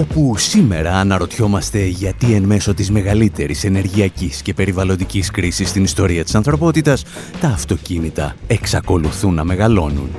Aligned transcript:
Όπου 0.00 0.34
σήμερα 0.36 0.96
αναρωτιόμαστε 0.96 1.84
γιατί 1.84 2.34
εν 2.34 2.42
μέσω 2.42 2.74
της 2.74 2.90
μεγαλύτερης 2.90 3.64
ενεργειακής 3.64 4.42
και 4.42 4.54
περιβαλλοντικής 4.54 5.30
κρίσης 5.30 5.68
στην 5.68 5.84
ιστορία 5.84 6.24
της 6.24 6.34
ανθρωπότητας, 6.34 7.04
τα 7.40 7.48
αυτοκίνητα 7.48 8.34
εξακολουθούν 8.46 9.34
να 9.34 9.44
μεγαλώνουν. 9.44 10.10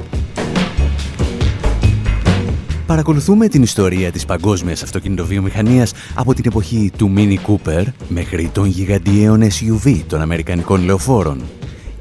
Παρακολουθούμε 2.85 3.47
την 3.47 3.63
ιστορία 3.63 4.11
της 4.11 4.25
παγκόσμιας 4.25 4.83
αυτοκινητοβιομηχανίας 4.83 5.93
από 6.15 6.34
την 6.34 6.43
εποχή 6.48 6.91
του 6.98 7.13
Mini 7.15 7.37
Cooper 7.48 7.84
μέχρι 8.07 8.49
των 8.53 8.65
γιγαντιαίων 8.65 9.41
SUV 9.43 10.01
των 10.07 10.21
Αμερικανικών 10.21 10.84
λεωφόρων 10.84 11.41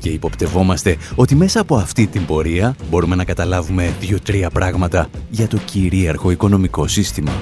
και 0.00 0.08
υποπτευόμαστε 0.08 0.96
ότι 1.14 1.34
μέσα 1.34 1.60
από 1.60 1.76
αυτή 1.76 2.06
την 2.06 2.26
πορεία 2.26 2.76
μπορούμε 2.90 3.14
να 3.14 3.24
καταλάβουμε 3.24 3.94
δύο-τρία 4.00 4.50
πράγματα 4.50 5.08
για 5.30 5.48
το 5.48 5.56
κυρίαρχο 5.56 6.30
οικονομικό 6.30 6.86
σύστημα. 6.88 7.32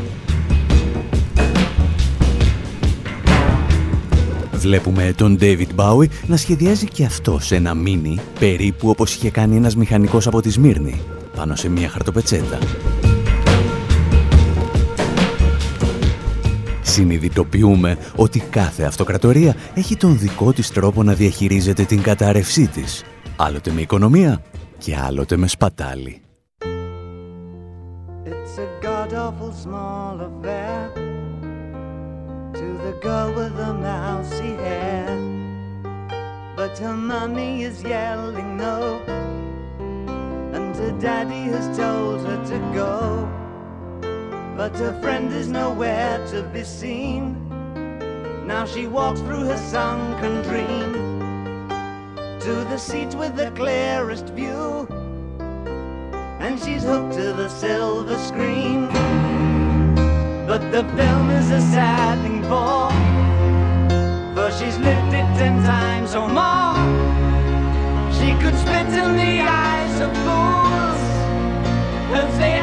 Βλέπουμε 4.53 5.13
τον 5.17 5.39
David 5.41 5.67
Bowie 5.77 6.09
να 6.27 6.37
σχεδιάζει 6.37 6.87
και 6.87 7.05
αυτό 7.05 7.39
σε 7.41 7.57
ένα 7.57 7.75
μίνι, 7.75 8.19
περίπου 8.39 8.89
όπως 8.89 9.15
είχε 9.15 9.31
κάνει 9.31 9.57
ένας 9.57 9.77
μηχανικός 9.77 10.27
από 10.27 10.41
τη 10.41 10.51
Σμύρνη, 10.51 11.01
πάνω 11.37 11.57
σε 11.57 11.69
μια 11.69 11.89
χαρτοπετσέτα. 11.89 12.59
Συνειδητοποιούμε 16.99 17.99
ότι 18.17 18.41
κάθε 18.41 18.83
αυτοκρατορία 18.83 19.55
έχει 19.75 19.97
τον 19.97 20.19
δικό 20.19 20.53
της 20.53 20.71
τρόπο 20.71 21.03
να 21.03 21.15
διαχειρίζεται 21.15 21.85
την 21.85 22.03
κατάρρευσή 22.03 22.67
της, 22.67 23.05
άλλοτε 23.37 23.71
με 23.71 23.81
οικονομία 23.81 24.43
και 24.79 24.97
άλλοτε 24.97 25.37
με 25.37 25.47
σπατάλη. 25.47 26.23
girl 33.09 33.31
with 33.39 33.55
the 33.63 33.73
mousy 33.87 34.53
hair. 34.65 35.09
But 36.59 36.73
her 36.83 36.97
mommy 37.11 37.53
is 37.69 37.77
yelling 37.95 38.51
no, 38.65 38.79
and 40.57 40.71
her 40.83 40.95
daddy 41.07 41.45
has 41.55 41.67
told 41.83 42.19
her 42.29 42.41
to 42.53 42.59
go. 42.81 42.93
But 44.59 44.75
her 44.79 45.01
friend 45.01 45.33
is 45.33 45.47
nowhere 45.47 46.19
to 46.33 46.43
be 46.43 46.65
seen. 46.65 47.37
Now 48.45 48.67
she 48.67 48.89
walks 48.89 49.21
through 49.21 49.45
her 49.45 49.57
sunken 49.57 50.43
dream 50.43 50.93
to 52.41 52.53
the 52.69 52.77
seat 52.77 53.15
with 53.15 53.37
the 53.37 53.53
clearest 53.53 54.31
view, 54.31 54.89
and 56.41 56.59
she's 56.59 56.83
hooked 56.83 57.15
to 57.15 57.33
the 57.35 57.49
silver 57.49 58.19
screen. 58.19 58.89
But 60.49 60.73
the 60.73 60.83
film 60.97 61.31
is 61.31 61.53
a 61.53 61.61
sad 61.61 62.19
thing 62.23 62.43
for 62.51 62.91
For 64.35 64.51
she's 64.59 64.77
lived 64.79 65.15
it 65.21 65.29
ten 65.39 65.63
times 65.63 66.17
or 66.17 66.27
more 66.27 66.75
She 68.19 68.35
could 68.43 68.59
spit 68.59 68.89
in 69.03 69.11
the 69.23 69.35
eyes 69.47 70.01
of 70.01 70.11
fools 70.25 71.03
As 72.21 72.39
they 72.39 72.58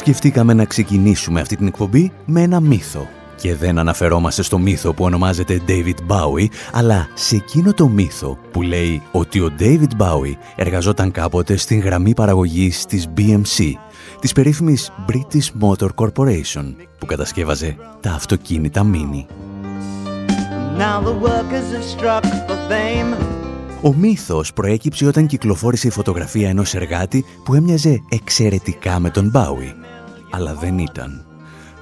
Σκεφτήκαμε 0.00 0.54
να 0.54 0.64
ξεκινήσουμε 0.64 1.40
αυτή 1.40 1.56
την 1.56 1.66
εκπομπή 1.66 2.12
με 2.24 2.42
ένα 2.42 2.60
μύθο. 2.60 3.08
Και 3.36 3.54
δεν 3.54 3.78
αναφερόμαστε 3.78 4.42
στο 4.42 4.58
μύθο 4.58 4.94
που 4.94 5.04
ονομάζεται 5.04 5.60
David 5.68 5.94
Bowie, 6.08 6.46
αλλά 6.72 7.08
σε 7.14 7.36
εκείνο 7.36 7.72
το 7.72 7.88
μύθο 7.88 8.38
που 8.50 8.62
λέει 8.62 9.02
ότι 9.12 9.40
ο 9.40 9.52
David 9.58 10.02
Bowie 10.02 10.34
εργαζόταν 10.56 11.10
κάποτε 11.10 11.56
στην 11.56 11.80
γραμμή 11.80 12.14
παραγωγής 12.14 12.86
της 12.86 13.06
BMC, 13.16 13.72
της 14.20 14.32
περίφημης 14.32 14.92
British 15.08 15.66
Motor 15.68 15.88
Corporation, 15.94 16.74
που 16.98 17.06
κατασκεύαζε 17.06 17.76
τα 18.00 18.10
αυτοκίνητα 18.10 18.90
Mini. 18.92 19.24
Ο 23.82 23.94
μύθος 23.94 24.52
προέκυψε 24.52 25.06
όταν 25.06 25.26
κυκλοφόρησε 25.26 25.86
η 25.86 25.90
φωτογραφία 25.90 26.48
ενός 26.48 26.74
εργάτη 26.74 27.24
που 27.44 27.54
έμοιαζε 27.54 28.02
εξαιρετικά 28.08 28.98
με 28.98 29.10
τον 29.10 29.32
Bowie, 29.34 29.88
αλλά 30.30 30.54
δεν 30.54 30.78
ήταν. 30.78 31.24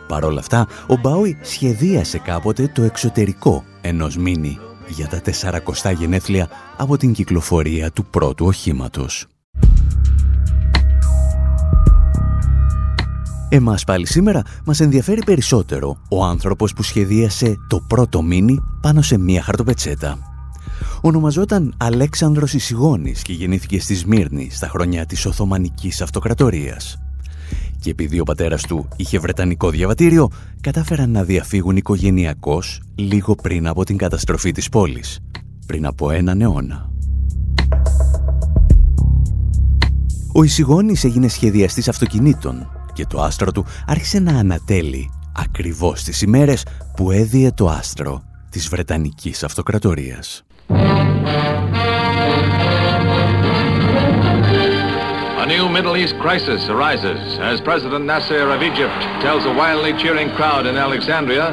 Παρ' 0.08 0.24
όλα 0.24 0.38
αυτά, 0.40 0.66
ο 0.86 0.94
Bowie 1.02 1.34
σχεδίασε 1.42 2.18
κάποτε 2.18 2.70
το 2.74 2.82
εξωτερικό 2.82 3.64
ενός 3.80 4.16
Mini 4.18 4.56
για 4.88 5.08
τα 5.08 5.20
400 5.82 5.94
γενέθλια 5.98 6.48
από 6.76 6.96
την 6.96 7.12
κυκλοφορία 7.12 7.90
του 7.90 8.04
πρώτου 8.04 8.46
οχήματος. 8.46 9.26
Εμάς 13.48 13.84
πάλι 13.84 14.06
σήμερα 14.06 14.42
μας 14.64 14.80
ενδιαφέρει 14.80 15.22
περισσότερο 15.24 15.96
ο 16.10 16.24
άνθρωπος 16.24 16.72
που 16.72 16.82
σχεδίασε 16.82 17.56
το 17.68 17.80
πρώτο 17.88 18.22
μίνι 18.22 18.58
πάνω 18.80 19.02
σε 19.02 19.18
μία 19.18 19.42
χαρτοπετσέτα. 19.42 20.18
Ονομαζόταν 21.00 21.74
Αλέξανδρος 21.76 22.52
Ισηγόνης 22.52 23.22
και 23.22 23.32
γεννήθηκε 23.32 23.80
στη 23.80 23.94
Σμύρνη 23.94 24.48
στα 24.50 24.68
χρόνια 24.68 25.06
της 25.06 25.26
Οθωμανικής 25.26 26.02
Αυτοκρατορίας. 26.02 26.98
Και 27.88 27.94
επειδή 27.94 28.20
ο 28.20 28.24
πατέρας 28.24 28.62
του 28.62 28.88
είχε 28.96 29.18
βρετανικό 29.18 29.70
διαβατήριο, 29.70 30.30
κατάφεραν 30.60 31.10
να 31.10 31.24
διαφύγουν 31.24 31.76
οικογενειακώς 31.76 32.82
λίγο 32.94 33.34
πριν 33.34 33.66
από 33.66 33.84
την 33.84 33.96
καταστροφή 33.96 34.52
της 34.52 34.68
πόλης, 34.68 35.18
πριν 35.66 35.86
από 35.86 36.10
έναν 36.10 36.40
αιώνα. 36.40 36.90
Ο 40.32 40.42
Ισηγόνης 40.42 41.04
έγινε 41.04 41.28
σχεδιαστής 41.28 41.88
αυτοκινήτων 41.88 42.70
και 42.92 43.06
το 43.06 43.22
άστρο 43.22 43.52
του 43.52 43.64
άρχισε 43.86 44.18
να 44.18 44.38
ανατέλει 44.38 45.10
ακριβώς 45.36 46.02
τις 46.02 46.22
ημέρες 46.22 46.66
που 46.96 47.10
έδιε 47.10 47.50
το 47.52 47.68
άστρο 47.68 48.22
της 48.50 48.68
Βρετανικής 48.68 49.44
Αυτοκρατορίας. 49.44 50.44
New 55.54 55.66
Middle 55.76 55.96
East 56.02 56.16
crisis 56.24 56.62
arises 56.74 57.20
as 57.50 57.56
President 57.70 58.04
Nasser 58.12 58.46
of 58.56 58.60
Egypt 58.70 58.98
tells 59.26 59.42
a 59.50 59.54
wildly 59.60 59.92
cheering 60.02 60.30
crowd 60.38 60.64
in 60.70 60.76
Alexandria 60.86 61.46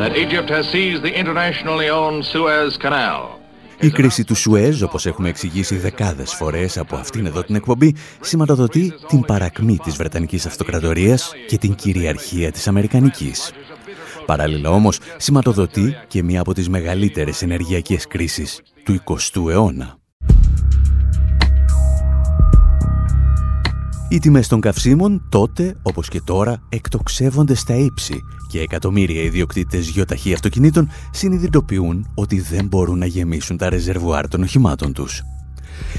that 0.00 0.12
Egypt 0.24 0.48
has 0.56 0.64
seized 0.74 1.02
the 1.06 1.14
internationally 1.22 1.88
owned 2.00 2.24
Suez 2.32 2.76
Canal. 2.84 3.20
Η 3.80 3.90
κρίση 3.90 4.24
του 4.24 4.34
Σουέζ, 4.34 4.82
όπως 4.82 5.06
έχουμε 5.06 5.28
εξηγήσει 5.28 5.76
δεκάδες 5.76 6.34
φορές 6.34 6.78
από 6.78 6.96
αυτήν 6.96 7.26
εδώ 7.26 7.42
την 7.42 7.54
εκπομπή, 7.54 7.94
σηματοδοτεί 8.20 8.92
την 9.08 9.20
παρακμή 9.20 9.78
της 9.84 9.96
Βρετανικής 9.96 10.46
Αυτοκρατορίας 10.46 11.32
και 11.46 11.58
την 11.58 11.74
κυριαρχία 11.74 12.52
της 12.52 12.68
Αμερικανικής. 12.68 13.52
Παράλληλα 14.26 14.70
όμως, 14.70 14.98
σηματοδοτεί 15.16 15.96
και 16.06 16.22
μία 16.22 16.40
από 16.40 16.54
τις 16.54 16.68
μεγαλύτερες 16.68 17.42
ενεργειακές 17.42 18.06
κρίσεις 18.06 18.60
του 18.84 18.92
20ου 18.92 19.50
αιώνα. 19.50 19.98
Οι 24.08 24.18
τιμές 24.18 24.48
των 24.48 24.60
καυσίμων 24.60 25.26
τότε, 25.28 25.76
όπως 25.82 26.08
και 26.08 26.20
τώρα, 26.20 26.62
εκτοξεύονται 26.68 27.54
στα 27.54 27.74
ύψη 27.74 28.20
και 28.48 28.60
εκατομμύρια 28.60 29.22
ιδιοκτήτες 29.22 29.88
γιοταχή 29.88 30.32
αυτοκινήτων 30.32 30.88
συνειδητοποιούν 31.10 32.06
ότι 32.14 32.40
δεν 32.40 32.66
μπορούν 32.66 32.98
να 32.98 33.06
γεμίσουν 33.06 33.56
τα 33.56 33.68
ρεζερβουάρ 33.68 34.28
των 34.28 34.42
οχημάτων 34.42 34.92
τους. 34.92 35.22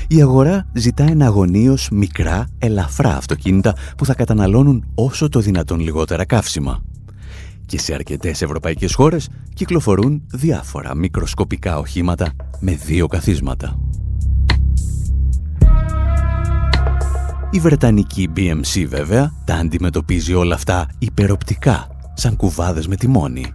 Η 0.08 0.22
αγορά 0.22 0.68
ζητά 0.74 1.04
εναγωνίως 1.04 1.90
μικρά, 1.90 2.48
ελαφρά 2.60 3.16
αυτοκίνητα 3.16 3.76
που 3.98 4.06
θα 4.06 4.14
καταναλώνουν 4.14 4.86
όσο 4.96 5.30
το 5.30 5.40
δυνατόν 5.40 5.80
λιγότερα 5.80 6.26
καύσιμα. 6.26 6.84
Και 7.66 7.80
σε 7.80 7.94
αρκετές 7.94 8.42
ευρωπαϊκές 8.42 8.94
χώρες 8.94 9.30
κυκλοφορούν 9.54 10.24
διάφορα 10.28 10.96
μικροσκοπικά 10.96 11.78
οχήματα 11.78 12.32
με 12.60 12.72
δύο 12.72 13.08
καθίσματα. 13.08 13.80
Η 17.52 17.60
Βρετανική 17.60 18.30
BMC 18.36 18.86
βέβαια 18.88 19.34
τα 19.46 19.56
αντιμετωπίζει 19.56 20.34
όλα 20.34 20.56
αυτά 20.56 20.88
υπεροπτικά, 21.00 21.88
σαν 22.14 22.36
κουβάδες 22.36 22.88
με 22.88 22.96
τιμόνι. 22.96 23.54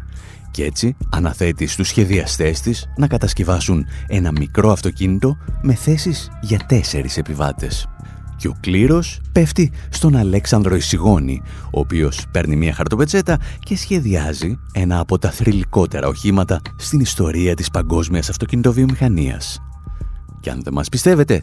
Και 0.51 0.65
έτσι 0.65 0.97
αναθέτει 1.11 1.67
στους 1.67 1.89
σχεδιαστές 1.89 2.61
της 2.61 2.89
να 2.97 3.07
κατασκευάσουν 3.07 3.87
ένα 4.07 4.31
μικρό 4.33 4.71
αυτοκίνητο 4.71 5.37
με 5.63 5.75
θέσεις 5.75 6.31
για 6.41 6.59
τέσσερις 6.67 7.17
επιβάτες. 7.17 7.89
Και 8.37 8.49
ο 8.49 8.57
κλήρος 8.61 9.21
πέφτει 9.33 9.73
στον 9.89 10.17
Αλέξανδρο 10.17 10.75
Ισηγόνη, 10.75 11.43
ο 11.65 11.81
οποίος 11.81 12.27
παίρνει 12.31 12.57
μια 12.57 12.75
χαρτοπετσέτα 12.75 13.39
και 13.59 13.77
σχεδιάζει 13.77 14.59
ένα 14.73 14.99
από 14.99 15.19
τα 15.19 15.31
θρηλυκότερα 15.31 16.07
οχήματα 16.07 16.61
στην 16.77 17.01
ιστορία 17.01 17.55
της 17.55 17.71
παγκόσμιας 17.71 18.29
αυτοκινητοβιομηχανίας. 18.29 19.61
Και 20.41 20.51
αν 20.51 20.61
δεν 20.63 20.73
μας 20.73 20.89
πιστεύετε, 20.89 21.43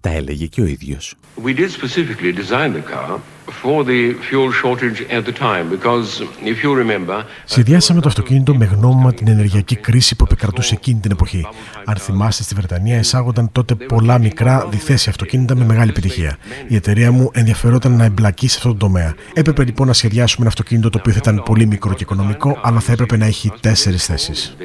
τα 0.00 0.10
έλεγε 0.10 0.46
και 0.46 0.60
ο 0.60 0.66
ίδιος. 0.66 1.14
We 1.44 1.54
did 1.54 1.70
specifically 1.70 2.32
design 2.32 2.72
the 2.72 2.82
car 2.94 3.18
for 3.62 3.84
the 3.84 4.14
fuel 4.28 4.50
shortage 4.62 5.00
at 5.16 5.22
the 5.28 5.32
time 5.32 5.68
because 5.76 6.08
if 6.44 6.62
you 6.64 6.74
remember 6.74 7.24
Συνδυάσαμε 7.44 8.00
το 8.00 8.08
αυτοκίνητο 8.08 8.54
με 8.54 8.64
γνώμη 8.64 9.12
την 9.12 9.28
ενεργειακή 9.28 9.76
κρίση 9.76 10.16
που 10.16 10.24
επικρατούσε 10.24 10.74
εκείνη 10.74 11.00
την 11.00 11.10
εποχή. 11.10 11.46
Αν 11.84 11.96
θυμάστε, 11.96 12.42
στη 12.42 12.54
Βρετανία 12.54 12.98
εισάγονταν 12.98 13.52
τότε 13.52 13.74
πολλά 13.74 14.18
μικρά 14.18 14.66
διθέσια 14.70 15.10
αυτοκίνητα 15.10 15.54
με 15.54 15.64
μεγάλη 15.64 15.90
επιτυχία. 15.90 16.36
Η 16.68 16.74
εταιρεία 16.74 17.12
μου 17.12 17.30
ενδιαφερόταν 17.32 17.96
να 17.96 18.04
εμπλακεί 18.04 18.48
σε 18.48 18.56
αυτό 18.56 18.68
το 18.68 18.76
τομέα. 18.76 19.14
Έπρεπε 19.32 19.64
λοιπόν 19.64 19.86
να 19.86 19.92
σχεδιάσουμε 19.92 20.40
ένα 20.40 20.48
αυτοκίνητο 20.48 20.90
το 20.90 20.98
οποίο 20.98 21.12
θα 21.12 21.18
ήταν 21.22 21.42
πολύ 21.42 21.66
μικρό 21.66 21.94
και 21.94 22.02
οικονομικό, 22.02 22.58
αλλά 22.62 22.80
θα 22.80 22.92
έπρεπε 22.92 23.16
να 23.16 23.26
έχει 23.26 23.52
τέσσερις 23.60 24.04
θέσεις. 24.04 24.56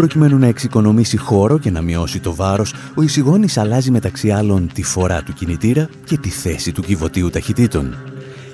Προκειμένου 0.00 0.38
να 0.38 0.46
εξοικονομήσει 0.46 1.16
χώρο 1.16 1.58
και 1.58 1.70
να 1.70 1.82
μειώσει 1.82 2.20
το 2.20 2.34
βάρος, 2.34 2.74
ο 2.94 3.02
εισηγόνης 3.02 3.58
αλλάζει 3.58 3.90
μεταξύ 3.90 4.30
άλλων 4.30 4.70
τη 4.74 4.82
φορά 4.82 5.22
του 5.22 5.32
κινητήρα 5.32 5.88
και 6.04 6.18
τη 6.18 6.28
θέση 6.28 6.72
του 6.72 6.82
κυβωτίου 6.82 7.30
ταχυτήτων. 7.30 7.96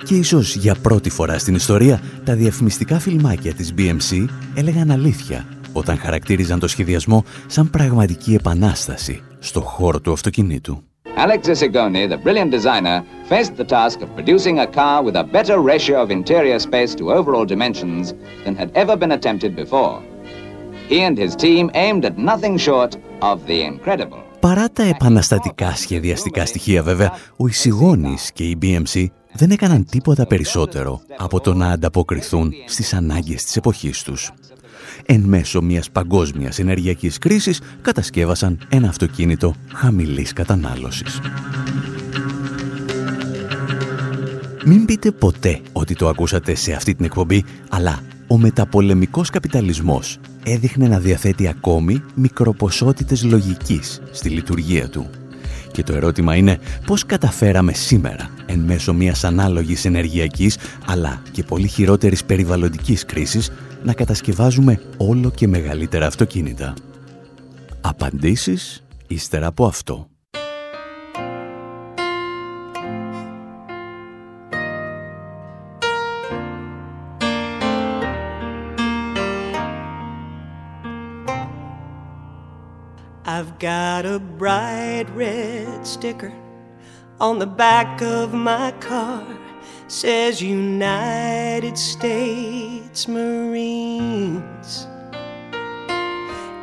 Και 0.05 0.15
ίσως 0.15 0.57
για 0.57 0.75
πρώτη 0.83 1.11
φορά 1.11 1.39
στην 1.39 1.55
ιστορία, 1.55 2.01
τα 2.25 2.35
διαφημιστικά 2.35 2.99
φιλμάκια 2.99 3.55
της 3.55 3.75
BMC 3.79 4.27
έλεγαν 4.55 4.91
αλήθεια 4.91 5.45
όταν 5.73 5.99
χαρακτήριζαν 5.99 6.59
το 6.59 6.69
σχεδιασμό 6.69 7.25
σαν 7.47 7.71
πραγματική 7.71 8.35
επανάσταση 8.35 9.23
στο 9.39 9.61
χώρο 9.61 10.01
του 10.01 10.13
αυτοκινήτου. 10.13 10.83
Alex 11.17 11.49
Isigoni, 11.49 12.03
the 12.09 12.19
brilliant 12.25 12.51
designer, 12.51 12.99
faced 13.29 13.55
the 13.57 13.69
task 13.77 13.97
of 14.03 14.09
producing 14.17 14.59
a 14.59 14.67
car 14.67 14.97
with 15.07 15.17
a 15.17 15.25
better 15.37 15.59
ratio 15.73 15.97
of 16.03 16.11
interior 16.11 16.59
space 16.59 16.93
to 16.99 17.05
overall 17.19 17.47
dimensions 17.55 18.05
than 18.45 18.55
had 18.63 18.71
ever 18.83 18.97
been 19.03 19.13
attempted 19.19 19.53
before. 19.65 20.16
He 20.89 21.01
and 21.09 21.19
his 21.19 21.35
team 21.35 21.71
aimed 21.75 22.05
at 22.05 22.17
nothing 22.17 22.57
short 22.59 22.93
of 23.21 23.37
the 23.47 23.61
incredible. 23.71 24.25
Παρά 24.41 24.71
τα 24.71 24.83
επαναστατικά 24.83 25.75
σχεδιαστικά 25.75 26.47
στοιχεία 26.47 26.83
βέβαια, 26.83 27.13
ο 27.37 27.47
Ισηγόνης 27.47 28.33
και 28.33 28.45
η 28.45 28.59
BMC 28.63 29.07
δεν 29.33 29.51
έκαναν 29.51 29.87
τίποτα 29.91 30.27
περισσότερο 30.27 31.01
από 31.17 31.41
το 31.41 31.55
να 31.55 31.71
ανταποκριθούν 31.71 32.53
στις 32.67 32.95
ανάγκες 32.95 33.45
της 33.45 33.57
εποχής 33.57 34.03
τους. 34.03 34.31
Εν 35.07 35.21
μέσω 35.21 35.63
μιας 35.63 35.91
παγκόσμιας 35.91 36.59
ενεργειακής 36.59 37.19
κρίσης 37.19 37.61
κατασκεύασαν 37.83 38.59
ένα 38.69 38.89
αυτοκίνητο 38.89 39.55
χαμηλής 39.73 40.33
κατανάλωσης. 40.33 41.21
Μην 44.65 44.85
πείτε 44.85 45.11
ποτέ 45.11 45.61
ότι 45.73 45.95
το 45.95 46.09
ακούσατε 46.09 46.55
σε 46.55 46.73
αυτή 46.73 46.95
την 46.95 47.05
εκπομπή, 47.05 47.45
αλλά 47.69 48.01
ο 48.29 48.39
μεταπολεμικός 48.39 49.31
καπιταλισμός 49.31 50.19
έδειχνε 50.45 50.89
να 50.89 50.99
διαθέτει 50.99 51.49
ακόμη 51.49 52.03
μικροποσότητες 52.15 53.25
λογικής 53.25 54.01
στη 54.11 54.29
λειτουργία 54.29 54.89
του. 54.89 55.11
Και 55.73 55.83
το 55.83 55.93
ερώτημα 55.95 56.37
είναι 56.37 56.59
πώς 56.87 57.07
καταφέραμε 57.07 57.73
σήμερα, 57.73 58.31
εν 58.47 58.59
μέσω 58.59 58.95
μιας 58.95 59.25
ανάλογης 59.25 59.85
ενεργειακής, 59.85 60.59
αλλά 60.87 61.23
και 61.31 61.43
πολύ 61.43 61.69
χειρότερης 61.69 62.25
περιβαλλοντικής 62.25 63.05
κρίσης, 63.05 63.51
να 63.85 63.93
κατασκευάζουμε 63.93 64.81
όλο 64.97 65.31
και 65.31 65.49
μεγαλύτερα 65.49 66.07
αυτοκίνητα; 66.07 66.75
Απαντήσεις 67.81 68.85
ύστερα 69.07 69.47
από 69.47 69.67
αυτό. 69.67 70.09
I've 83.39 83.59
got 83.59 84.07
a 84.07 84.19
bright 84.19 85.05
red 85.15 85.87
sticker 85.87 86.33
on 87.21 87.39
the 87.39 87.47
back 87.47 88.01
of 88.01 88.33
my 88.33 88.71
car. 88.81 89.27
Says 89.89 90.41
United 90.41 91.77
States 91.77 93.07
Marines. 93.07 94.87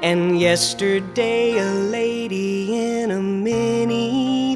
And 0.01 0.39
yesterday, 0.39 1.59
a 1.59 1.73
lady 1.91 2.75
in 2.75 3.11
a 3.11 3.19
minivan 3.19 4.51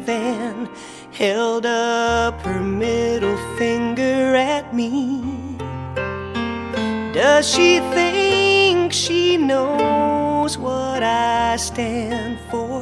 held 1.11 1.67
up 1.67 2.41
her 2.41 2.61
middle 2.61 3.37
finger 3.59 4.35
at 4.35 4.73
me. 4.73 5.21
Does 7.13 7.47
she 7.47 7.79
think 7.93 8.91
she 8.91 9.37
knows? 9.37 9.76
Knows 10.47 10.57
what 10.57 11.03
I 11.03 11.57
stand 11.57 12.37
for 12.49 12.79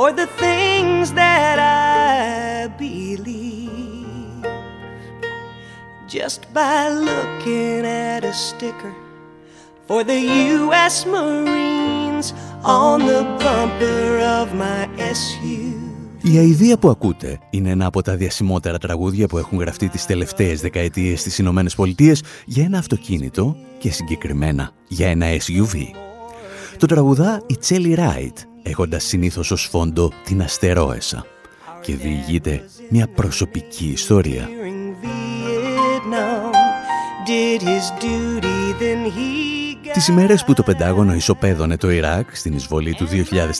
or 0.00 0.10
the 0.20 0.28
things 0.44 1.12
that 1.12 1.58
I 1.58 2.66
believe 2.84 4.44
just 6.08 6.40
by 6.52 6.88
looking 6.88 7.86
at 7.86 8.24
a 8.24 8.32
sticker 8.32 8.94
for 9.86 10.02
the 10.02 10.20
U.S. 10.58 11.06
Marines 11.06 12.26
on 12.64 13.06
the 13.10 13.22
bumper 13.40 14.18
of 14.40 14.46
my 14.54 14.88
SUV. 14.98 15.74
Η 16.22 16.38
αηδία 16.38 16.78
που 16.78 16.88
ακούτε 16.88 17.38
είναι 17.50 17.70
ένα 17.70 17.86
από 17.86 18.02
τα 18.02 18.16
διασημότερα 18.16 18.78
τραγούδια 18.78 19.26
που 19.26 19.38
έχουν 19.38 19.58
γραφτεί 19.58 19.88
τις 19.88 20.06
τελευταίες 20.06 20.60
δεκαετίες 20.60 21.20
στις 21.20 21.38
Ηνωμένες 21.38 21.74
Πολιτείες 21.74 22.22
για 22.44 22.64
ένα 22.64 22.78
αυτοκίνητο 22.78 23.56
και 23.78 23.90
συγκεκριμένα 23.90 24.70
για 24.88 25.08
ένα 25.08 25.26
SUV. 25.26 26.04
Το 26.78 26.86
τραγουδά 26.86 27.42
η 27.46 27.56
Τσέλι 27.56 27.94
Ράιτ, 27.94 28.38
έχοντας 28.62 29.04
συνήθως 29.04 29.50
ως 29.50 29.68
φόντο 29.70 30.12
την 30.24 30.42
αστερόεσα 30.42 31.26
και 31.82 31.94
διηγείται 31.94 32.64
μια 32.90 33.08
προσωπική 33.08 33.86
ιστορία. 33.86 34.48
Τις 39.92 40.08
ημέρες 40.08 40.44
που 40.44 40.52
το 40.52 40.62
Πεντάγωνο 40.62 41.14
ισοπαίδωνε 41.14 41.76
το 41.76 41.90
Ιράκ 41.90 42.36
στην 42.36 42.52
εισβολή 42.52 42.94
του 42.94 43.06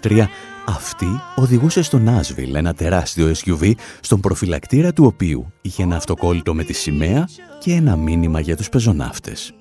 2003, 0.02 0.24
αυτή 0.64 1.06
οδηγούσε 1.36 1.82
στο 1.82 1.98
Νάσβιλ 1.98 2.54
ένα 2.54 2.74
τεράστιο 2.74 3.32
SUV, 3.44 3.72
στον 4.00 4.20
προφυλακτήρα 4.20 4.92
του 4.92 5.04
οποίου 5.04 5.52
είχε 5.60 5.82
ένα 5.82 5.96
αυτοκόλλητο 5.96 6.54
με 6.54 6.64
τη 6.64 6.72
σημαία 6.72 7.28
και 7.60 7.72
ένα 7.72 7.96
μήνυμα 7.96 8.40
για 8.40 8.56
τους 8.56 8.68
πεζοναύτες. 8.68 9.54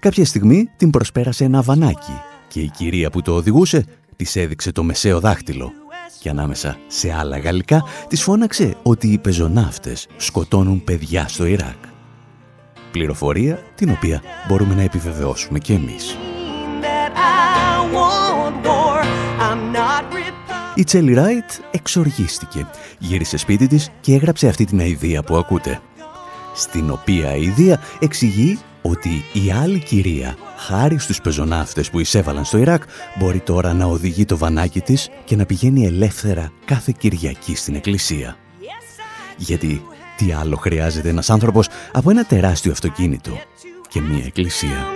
Κάποια 0.00 0.24
στιγμή 0.24 0.64
την 0.76 0.90
προσπέρασε 0.90 1.44
ένα 1.44 1.62
βανάκι 1.62 2.20
και 2.50 2.60
η 2.60 2.70
κυρία 2.76 3.10
που 3.10 3.22
το 3.22 3.34
οδηγούσε 3.34 3.84
της 4.16 4.36
έδειξε 4.36 4.72
το 4.72 4.82
μεσαίο 4.82 5.20
δάχτυλο 5.20 5.72
και 6.20 6.28
ανάμεσα 6.28 6.78
σε 6.86 7.12
άλλα 7.12 7.38
γαλλικά 7.38 7.84
της 8.08 8.22
φώναξε 8.22 8.76
ότι 8.82 9.08
οι 9.08 9.18
πεζοναύτες 9.18 10.06
σκοτώνουν 10.16 10.84
παιδιά 10.84 11.28
στο 11.28 11.44
Ιράκ. 11.44 11.76
Πληροφορία 12.90 13.58
την 13.74 13.90
οποία 13.90 14.22
μπορούμε 14.48 14.74
να 14.74 14.82
επιβεβαιώσουμε 14.82 15.58
και 15.58 15.72
εμείς. 15.72 16.16
Η 20.74 20.84
Τσέλι 20.84 21.14
Ράιτ 21.14 21.50
εξοργίστηκε, 21.70 22.66
γύρισε 22.98 23.36
σπίτι 23.36 23.66
της 23.66 23.90
και 24.00 24.14
έγραψε 24.14 24.48
αυτή 24.48 24.64
την 24.64 24.80
αηδία 24.80 25.22
που 25.22 25.36
ακούτε. 25.36 25.80
Στην 26.54 26.90
οποία 26.90 27.26
η 27.26 27.40
αηδία 27.42 27.80
εξηγεί 27.98 28.58
ότι 28.82 29.24
η 29.32 29.50
άλλη 29.62 29.78
κυρία, 29.78 30.36
χάρη 30.56 30.98
στους 30.98 31.20
πεζοναύτες 31.20 31.90
που 31.90 32.00
εισέβαλαν 32.00 32.44
στο 32.44 32.58
Ιράκ, 32.58 32.82
μπορεί 33.18 33.40
τώρα 33.40 33.72
να 33.72 33.84
οδηγεί 33.84 34.24
το 34.24 34.36
βανάκι 34.36 34.80
της 34.80 35.08
και 35.24 35.36
να 35.36 35.46
πηγαίνει 35.46 35.86
ελεύθερα 35.86 36.52
κάθε 36.64 36.92
Κυριακή 36.98 37.56
στην 37.56 37.74
εκκλησία. 37.74 38.36
Γιατί 39.36 39.82
τι 40.16 40.32
άλλο 40.32 40.56
χρειάζεται 40.56 41.08
ένας 41.08 41.30
άνθρωπος 41.30 41.68
από 41.92 42.10
ένα 42.10 42.24
τεράστιο 42.24 42.72
αυτοκίνητο 42.72 43.30
και 43.88 44.00
μία 44.00 44.24
εκκλησία; 44.24 44.86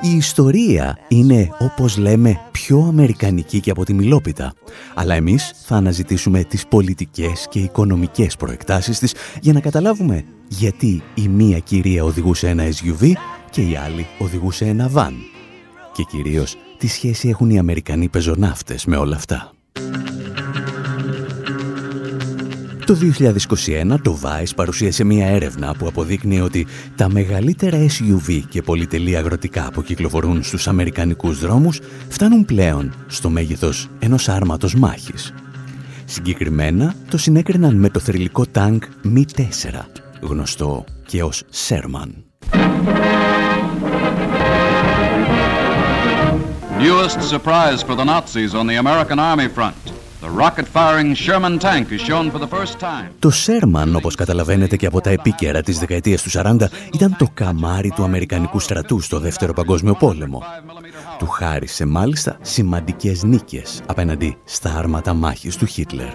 Η 0.00 0.16
ιστορία 0.16 0.98
είναι, 1.08 1.48
όπως 1.58 1.96
λέμε, 1.96 2.40
πιο 2.50 2.84
αμερικανική 2.88 3.60
και 3.60 3.70
από 3.70 3.84
τη 3.84 3.94
μιλόπιτα. 3.94 4.52
Αλλά 4.94 5.14
εμείς 5.14 5.52
θα 5.64 5.76
αναζητήσουμε 5.76 6.44
τις 6.44 6.66
πολιτικές 6.66 7.46
και 7.50 7.58
οικονομικές 7.58 8.36
προεκτάσεις 8.36 8.98
της 8.98 9.14
για 9.40 9.52
να 9.52 9.60
καταλάβουμε 9.60 10.24
γιατί 10.48 11.02
η 11.14 11.28
μία 11.28 11.58
κυρία 11.58 12.04
οδηγούσε 12.04 12.48
ένα 12.48 12.64
SUV 12.64 13.12
και 13.50 13.60
η 13.60 13.76
άλλη 13.76 14.06
οδηγούσε 14.18 14.64
ένα 14.64 14.90
van. 14.94 15.12
Και 15.92 16.02
κυρίως, 16.02 16.56
τι 16.78 16.86
σχέση 16.86 17.28
έχουν 17.28 17.50
οι 17.50 17.58
Αμερικανοί 17.58 18.08
πεζοναύτες 18.08 18.84
με 18.84 18.96
όλα 18.96 19.16
αυτά. 19.16 19.52
Το 22.86 22.96
2021 23.92 23.96
το 24.02 24.18
Vice 24.22 24.50
παρουσίασε 24.56 25.04
μια 25.04 25.26
έρευνα 25.26 25.74
που 25.78 25.86
αποδείκνει 25.86 26.40
ότι 26.40 26.66
τα 26.96 27.08
μεγαλύτερα 27.10 27.78
SUV 27.78 28.40
και 28.48 28.62
πολυτελή 28.62 29.16
αγροτικά 29.16 29.70
που 29.72 29.82
κυκλοφορούν 29.82 30.42
στους 30.42 30.68
αμερικανικούς 30.68 31.40
δρόμους 31.40 31.80
φτάνουν 32.08 32.44
πλέον 32.44 32.94
στο 33.06 33.30
μέγεθος 33.30 33.88
ενός 33.98 34.28
άρματος 34.28 34.74
μάχης. 34.74 35.34
Συγκεκριμένα 36.04 36.94
το 37.10 37.18
συνέκριναν 37.18 37.76
με 37.76 37.88
το 37.88 38.00
θρηλυκό 38.00 38.46
τάγκ 38.46 38.80
Mi-4, 39.04 39.84
γνωστό 40.20 40.84
και 41.06 41.22
ως 41.22 41.42
Sherman. 41.68 42.10
Newest 46.78 47.20
surprise 47.34 47.80
for 47.82 47.94
the 47.94 48.04
Nazis 48.04 48.54
on 48.54 48.66
the 48.66 48.76
American 48.76 49.18
Army 49.18 49.48
front. 49.58 49.85
Το 53.18 53.30
Σέρμαν, 53.30 53.96
όπως 53.96 54.14
καταλαβαίνετε 54.14 54.76
και 54.76 54.86
από 54.86 55.00
τα 55.00 55.10
επίκαιρα 55.10 55.60
της 55.62 55.78
δεκαετίας 55.78 56.22
του 56.22 56.30
40, 56.30 56.68
ήταν 56.92 57.16
το 57.18 57.28
καμάρι 57.34 57.90
του 57.90 58.02
Αμερικανικού 58.02 58.58
στρατού 58.58 59.00
στο 59.00 59.18
Δεύτερο 59.18 59.52
Παγκόσμιο 59.52 59.94
Πόλεμο. 59.94 60.42
Του 61.18 61.26
χάρισε 61.26 61.84
μάλιστα 61.84 62.38
σημαντικές 62.40 63.22
νίκες 63.22 63.80
απέναντι 63.86 64.36
στα 64.44 64.74
άρματα 64.76 65.14
μάχης 65.14 65.56
του 65.56 65.66
Χίτλερ. 65.66 66.10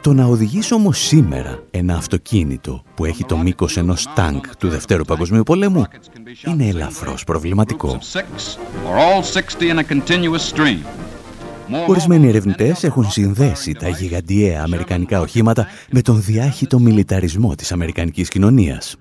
Το 0.00 0.12
να 0.12 0.24
οδηγήσει 0.24 0.74
όμως 0.74 0.98
σήμερα 0.98 1.62
ένα 1.70 1.96
αυτοκίνητο 1.96 2.82
που 2.94 3.04
έχει 3.04 3.24
το 3.24 3.36
μήκος 3.36 3.76
ενός 3.76 4.08
τάγκ 4.14 4.40
του 4.58 4.68
Δευτέρου 4.68 5.04
Παγκοσμίου 5.04 5.42
Πολέμου 5.42 5.84
είναι 6.46 6.68
ελαφρώς 6.68 7.24
προβληματικό. 7.24 7.98
Ορισμένοι 11.86 12.28
ερευνητές 12.28 12.84
έχουν 12.84 13.10
συνδέσει 13.10 13.72
τα 13.72 13.88
γιγαντιαία 13.88 14.62
αμερικανικά 14.62 15.20
οχήματα 15.20 15.66
με 15.90 16.02
τον 16.02 16.22
διάχυτο 16.22 16.78
μιλιταρισμό 16.78 17.54
της 17.54 17.72
αμερικανικής 17.72 18.28
κοινωνίας. 18.28 18.96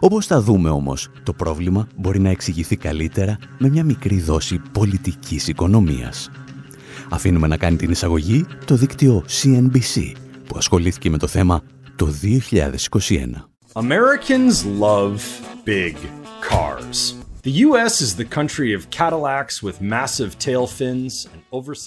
Όπως 0.00 0.26
θα 0.26 0.40
δούμε 0.40 0.70
όμως, 0.70 1.08
το 1.22 1.32
πρόβλημα 1.32 1.88
μπορεί 1.96 2.20
να 2.20 2.30
εξηγηθεί 2.30 2.76
καλύτερα 2.76 3.38
με 3.58 3.68
μια 3.68 3.84
μικρή 3.84 4.20
δόση 4.20 4.60
πολιτικής 4.72 5.48
οικονομίας. 5.48 6.30
Αφήνουμε 7.10 7.46
να 7.46 7.56
κάνει 7.56 7.76
την 7.76 7.90
εισαγωγή 7.90 8.46
το 8.64 8.74
δίκτυο 8.74 9.24
CNBC, 9.42 10.12
που 10.46 10.54
ασχολήθηκε 10.56 11.10
με 11.10 11.18
το 11.18 11.26
θέμα 11.26 11.62
το 11.96 12.08
2021. 12.22 13.48
Americans 13.74 14.64
love 14.80 15.20
big 15.64 15.96
cars. 16.48 17.27
The 17.42 17.52
US 17.66 18.00
is 18.00 18.16
the 18.16 18.24
country 18.24 18.72
of 18.74 18.90
Cadillacs 18.90 19.62
with 19.62 19.80
massive 19.80 20.38
tail 20.38 20.66
fins 20.66 21.28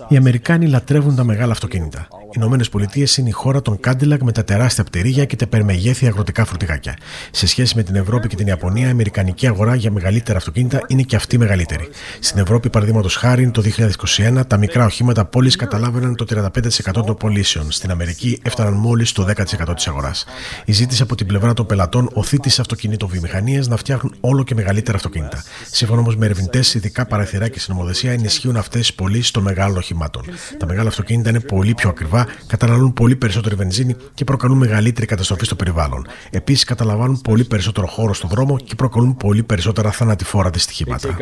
οι 0.07 0.17
Αμερικάνοι 0.17 0.67
λατρεύουν 0.67 1.15
τα 1.15 1.23
μεγάλα 1.23 1.51
αυτοκίνητα. 1.51 2.07
Οι 2.11 2.33
Ηνωμένες 2.35 2.69
Πολιτείες 2.69 3.17
είναι 3.17 3.29
η 3.29 3.31
χώρα 3.31 3.61
των 3.61 3.79
Κάντιλακ 3.79 4.21
με 4.21 4.31
τα 4.31 4.43
τεράστια 4.43 4.83
πτερίγια 4.83 5.25
και 5.25 5.35
τα 5.35 5.45
υπερμεγέθη 5.47 6.07
αγροτικά 6.07 6.45
φορτηγάκια. 6.45 6.97
Σε 7.31 7.47
σχέση 7.47 7.75
με 7.75 7.83
την 7.83 7.95
Ευρώπη 7.95 8.27
και 8.27 8.35
την 8.35 8.47
Ιαπωνία, 8.47 8.87
η 8.87 8.89
Αμερικανική 8.89 9.47
αγορά 9.47 9.75
για 9.75 9.91
μεγαλύτερα 9.91 10.37
αυτοκίνητα 10.37 10.81
είναι 10.87 11.01
και 11.01 11.15
αυτή 11.15 11.37
μεγαλύτερη. 11.37 11.89
Στην 12.19 12.39
Ευρώπη, 12.39 12.69
παραδείγματος 12.69 13.15
χάρη, 13.15 13.51
το 13.51 13.61
2021 13.61 14.41
τα 14.47 14.57
μικρά 14.57 14.85
οχήματα 14.85 15.25
πόλης 15.25 15.55
καταλάβαιναν 15.55 16.15
το 16.15 16.25
35% 16.25 17.05
των 17.05 17.15
πωλήσεων. 17.17 17.71
Στην 17.71 17.91
Αμερική 17.91 18.39
έφταναν 18.43 18.73
μόλις 18.73 19.11
το 19.11 19.23
10% 19.23 19.75
της 19.75 19.87
αγοράς. 19.87 20.25
Η 20.65 20.71
ζήτηση 20.71 21.01
από 21.01 21.15
την 21.15 21.27
πλευρά 21.27 21.53
των 21.53 21.65
πελατών 21.65 22.09
οθεί 22.13 22.37
τι 22.37 22.55
αυτοκινητοβιομηχανίε 22.59 23.61
να 23.67 23.77
φτιάχνουν 23.77 24.15
όλο 24.19 24.43
και 24.43 24.55
μεγαλύτερα 24.55 24.97
αυτοκίνητα. 24.97 25.43
Σύμφωνα 25.71 25.99
όμως 25.99 26.15
με 26.15 26.25
ερευνητές, 26.25 26.73
ειδικά 26.73 27.05
παραθυράκια 27.05 27.61
στην 27.61 27.73
νομοθεσία 27.75 28.11
ενισχύουν 28.11 28.57
αυτές 28.57 28.81
τις 28.81 28.93
πωλήσεις 28.93 29.31
των 29.31 29.43
μεγάλων 29.43 29.77
οχημάτων. 29.77 30.23
Τα 30.57 30.65
μεγάλα 30.65 30.89
αυτοκίνητα 30.89 31.29
είναι 31.29 31.39
πολύ 31.39 31.73
πιο 31.73 31.89
ακριβά, 31.89 32.27
καταναλώνουν 32.47 32.93
πολύ 32.93 33.15
περισσότερη 33.15 33.55
βενζίνη 33.55 33.95
και 34.13 34.23
προκαλούν 34.23 34.57
μεγαλύτερη 34.57 35.05
καταστροφή 35.05 35.45
στο 35.45 35.55
περιβάλλον. 35.55 36.07
Επίσης, 36.29 36.63
καταλαμβάνουν 36.63 37.21
πολύ 37.21 37.43
περισσότερο 37.43 37.87
χώρο 37.87 38.13
στο 38.13 38.27
δρόμο 38.27 38.57
και 38.57 38.75
προκαλούν 38.75 39.17
πολύ 39.17 39.43
περισσότερα 39.43 39.91
θανατηφόρα 39.91 40.49
δυστυχήματα. 40.49 41.17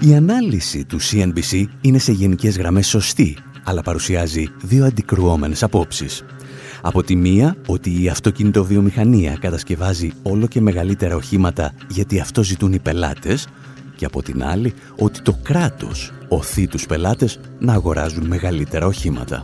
Η 0.00 0.14
ανάλυση 0.14 0.84
του 0.84 1.00
CNBC 1.00 1.64
είναι 1.80 1.98
σε 1.98 2.12
γενικές 2.12 2.56
γραμμές 2.56 2.86
σωστή, 2.86 3.36
αλλά 3.64 3.82
παρουσιάζει 3.82 4.48
δύο 4.62 4.84
αντικρουόμενες 4.84 5.62
απόψεις. 5.62 6.24
Από 6.82 7.02
τη 7.02 7.16
μία, 7.16 7.56
ότι 7.66 8.02
η 8.02 8.08
αυτοκινητοβιομηχανία 8.08 9.36
κατασκευάζει 9.40 10.12
όλο 10.22 10.46
και 10.46 10.60
μεγαλύτερα 10.60 11.16
οχήματα 11.16 11.72
γιατί 11.88 12.20
αυτό 12.20 12.42
ζητούν 12.42 12.72
οι 12.72 12.78
πελάτες 12.78 13.46
και 13.96 14.04
από 14.04 14.22
την 14.22 14.44
άλλη, 14.44 14.74
ότι 14.98 15.22
το 15.22 15.38
κράτος 15.42 16.12
οθεί 16.28 16.66
τους 16.66 16.86
πελάτες 16.86 17.40
να 17.58 17.72
αγοράζουν 17.72 18.26
μεγαλύτερα 18.26 18.86
οχήματα. 18.86 19.42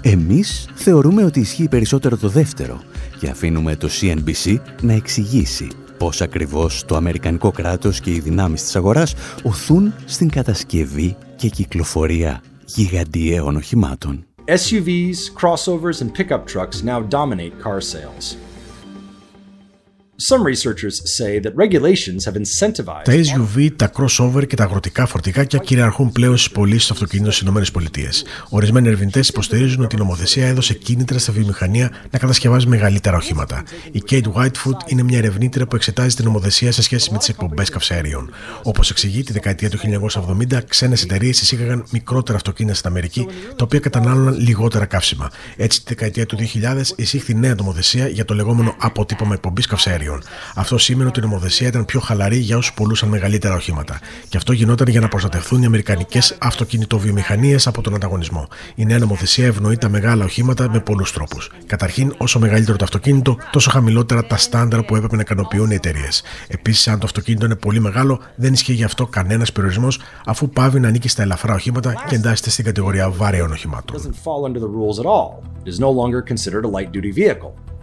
Εμείς 0.00 0.68
θεωρούμε 0.74 1.24
ότι 1.24 1.40
ισχύει 1.40 1.68
περισσότερο 1.68 2.16
το 2.16 2.28
δεύτερο 2.28 2.80
και 3.18 3.28
αφήνουμε 3.28 3.76
το 3.76 3.88
CNBC 4.00 4.56
να 4.82 4.92
εξηγήσει 4.92 5.68
πώς 5.98 6.20
ακριβώς 6.20 6.84
το 6.84 6.96
Αμερικανικό 6.96 7.50
κράτος 7.50 8.00
και 8.00 8.10
οι 8.10 8.20
δυνάμεις 8.20 8.62
της 8.62 8.76
αγοράς 8.76 9.14
οθούν 9.42 9.94
στην 10.04 10.30
κατασκευή 10.30 11.16
και 11.36 11.48
κυκλοφορία 11.48 12.42
γιγαντιαίων 12.66 13.56
οχημάτων. 13.56 14.26
SUVs, 14.48 15.30
crossovers, 15.40 16.00
and 16.00 16.12
pickup 16.14 16.46
trucks 16.46 16.82
now 16.82 17.00
dominate 17.00 17.54
car 17.60 17.80
sales. 17.80 18.36
Some 20.30 20.42
researchers 20.52 20.96
say 21.18 21.40
that 21.44 21.52
regulations 21.56 22.24
have 22.26 22.36
incentivized... 22.36 23.04
Τα 23.04 23.12
SUV, 23.12 23.68
τα 23.76 23.90
crossover 23.96 24.46
και 24.46 24.56
τα 24.56 24.64
αγροτικά 24.64 25.06
φορτηγάκια 25.06 25.58
κυριαρχούν 25.58 26.12
πλέον 26.12 26.36
στις 26.36 26.50
πωλήσεις 26.50 26.86
του 26.86 26.92
αυτοκινήτων 26.92 27.32
στις 27.32 27.48
ΗΠΑ. 27.48 28.08
Ορισμένοι 28.48 28.86
ερευνητές 28.86 29.28
υποστηρίζουν 29.28 29.84
ότι 29.84 29.96
η 29.96 29.98
νομοθεσία 29.98 30.46
έδωσε 30.46 30.74
κίνητρα 30.74 31.18
στα 31.18 31.32
βιομηχανία 31.32 31.90
να 32.10 32.18
κατασκευάζει 32.18 32.66
μεγαλύτερα 32.66 33.16
οχήματα. 33.16 33.62
Η 33.92 34.02
Kate 34.10 34.32
Whitefoot 34.34 34.76
είναι 34.86 35.02
μια 35.02 35.18
ερευνήτρια 35.18 35.66
που 35.66 35.76
εξετάζει 35.76 36.14
την 36.14 36.24
νομοθεσία 36.24 36.72
σε 36.72 36.82
σχέση 36.82 37.12
με 37.12 37.18
τις 37.18 37.28
εκπομπές 37.28 37.68
καυσαερίων. 37.68 38.30
Όπως 38.62 38.90
εξηγεί, 38.90 39.22
τη 39.22 39.32
δεκαετία 39.32 39.70
του 39.70 39.78
1970 39.78 40.64
ξένες 40.68 41.02
εταιρείες 41.02 41.40
εισήγαγαν 41.40 41.84
μικρότερα 41.90 42.36
αυτοκίνητα 42.36 42.74
στην 42.74 42.90
Αμερική, 42.90 43.26
τα 43.56 43.64
οποία 43.64 43.78
κατανάλωναν 43.78 44.38
λιγότερα 44.38 44.84
καύσιμα. 44.84 45.30
Έτσι, 45.56 45.78
τη 45.78 45.84
δεκαετία 45.88 46.26
του 46.26 46.36
2000 46.36 46.92
εισήχθη 46.96 47.34
νέα 47.34 47.54
νομοθεσία 47.54 48.08
για 48.08 48.24
το 48.24 48.34
λεγόμενο 48.34 48.74
αποτύπωμα 48.78 49.34
εκπομπής 49.34 49.66
καυσαερίων. 50.12 50.22
Αυτό 50.54 50.78
σήμαινε 50.78 51.08
ότι 51.08 51.18
η 51.20 51.22
νομοθεσία 51.22 51.68
ήταν 51.68 51.84
πιο 51.84 52.00
χαλαρή 52.00 52.36
για 52.36 52.56
όσους 52.56 52.74
πουλούσαν 52.74 53.08
μεγαλύτερα 53.08 53.54
οχήματα. 53.54 53.98
Και 54.28 54.36
αυτό 54.36 54.52
γινόταν 54.52 54.86
για 54.88 55.00
να 55.00 55.08
προστατευτούν 55.08 55.62
οι 55.62 55.66
αμερικανικές 55.66 56.36
αυτοκινητοβιομηχανίες 56.40 57.66
από 57.66 57.82
τον 57.82 57.94
ανταγωνισμό. 57.94 58.48
Η 58.74 58.84
νέα 58.84 58.98
νομοθεσία 58.98 59.46
ευνοεί 59.46 59.76
τα 59.76 59.88
μεγάλα 59.88 60.24
οχήματα 60.24 60.70
με 60.70 60.80
πολλούς 60.80 61.12
τρόπους. 61.12 61.50
Καταρχήν, 61.66 62.14
όσο 62.18 62.38
μεγαλύτερο 62.38 62.76
το 62.76 62.84
αυτοκίνητο, 62.84 63.36
τόσο 63.52 63.70
χαμηλότερα 63.70 64.26
τα 64.26 64.36
στάνταρ 64.36 64.82
που 64.82 64.96
έπρεπε 64.96 65.16
να 65.16 65.22
ικανοποιούν 65.22 65.70
οι 65.70 65.74
εταιρείες. 65.74 66.22
Επίσης, 66.48 66.88
αν 66.88 66.98
το 66.98 67.06
αυτοκίνητο 67.06 67.44
είναι 67.44 67.56
πολύ 67.56 67.80
μεγάλο, 67.80 68.20
δεν 68.36 68.52
ισχύει 68.52 68.72
γι' 68.72 68.84
αυτό 68.84 69.06
κανένας 69.06 69.52
περιορισμός, 69.52 70.00
αφού 70.26 70.48
πάβει 70.48 70.80
να 70.80 70.88
ανήκει 70.88 71.08
στα 71.08 71.22
ελαφρά 71.22 71.54
οχήματα 71.54 72.04
και 72.08 72.14
εντάσσεται 72.14 72.50
στην 72.50 72.64
κατηγορία 72.64 73.10
βαρέων 73.10 73.52
οχημάτων. 73.52 73.96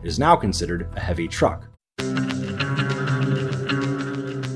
It 0.01 0.07
is 0.07 0.17
now 0.17 0.37
considered 0.37 0.87
a 0.95 0.99
heavy 1.01 1.27
truck. 1.27 1.68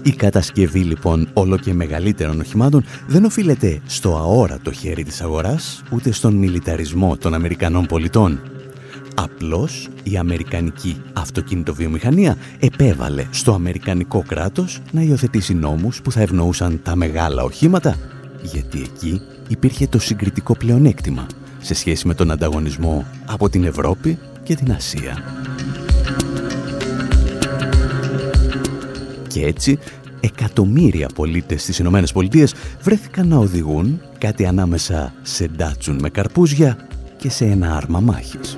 Η 0.04 0.12
κατασκευή 0.12 0.80
λοιπόν 0.80 1.30
όλο 1.34 1.58
και 1.58 1.74
μεγαλύτερων 1.74 2.40
οχημάτων 2.40 2.84
δεν 3.08 3.26
οφείλεται 3.26 3.82
στο 3.86 4.18
αόρατο 4.18 4.72
χέρι 4.72 5.04
της 5.04 5.22
αγοράς, 5.22 5.84
ούτε 5.92 6.12
στον 6.12 6.34
μιλιταρισμό 6.34 7.18
των 7.18 7.34
Αμερικανών 7.34 7.86
πολιτών. 7.86 8.40
Απλώς 9.16 9.90
η 10.04 10.18
Αμερικανική 10.18 11.02
αυτοκινητοβιομηχανία 11.14 12.38
επέβαλε 12.60 13.26
στο 13.32 13.54
Αμερικανικό 13.54 14.24
κράτος 14.28 14.80
να 14.92 15.02
υιοθετήσει 15.02 15.54
νόμους 15.54 16.02
που 16.02 16.12
θα 16.12 16.22
ευνοούσαν 16.22 16.80
τα 16.84 16.96
μεγάλα 16.96 17.44
οχήματα, 17.44 17.98
γιατί 18.42 18.82
εκεί 18.82 19.22
υπήρχε 19.48 19.88
το 19.88 20.00
συγκριτικό 20.00 20.56
πλεονέκτημα 20.56 21.28
σε 21.60 21.74
σχέση 21.74 22.08
με 22.08 22.14
τον 22.14 22.32
ανταγωνισμό 22.32 23.06
από 23.26 23.50
την 23.50 23.64
Ευρώπη 23.64 24.18
και 24.44 24.56
την 24.56 24.72
Ασία. 24.72 25.24
Και 29.34 29.46
έτσι 29.46 29.80
εκατομμύρια 30.20 31.08
πολίτες 31.16 31.62
στις 31.62 31.80
Ηνωμένες 31.80 32.12
Πολιτείες 32.12 32.54
βρέθηκαν 32.82 33.28
να 33.28 33.38
οδηγούν 33.38 34.02
κάτι 34.18 34.46
ανάμεσα 34.46 35.14
σε 35.22 35.48
ντάτσουν 35.48 36.00
με 36.02 36.10
καρπούζια 36.10 36.78
και 37.18 37.30
σε 37.30 37.46
ένα 37.46 37.76
άρμα 37.76 38.00
μάχης. 38.00 38.58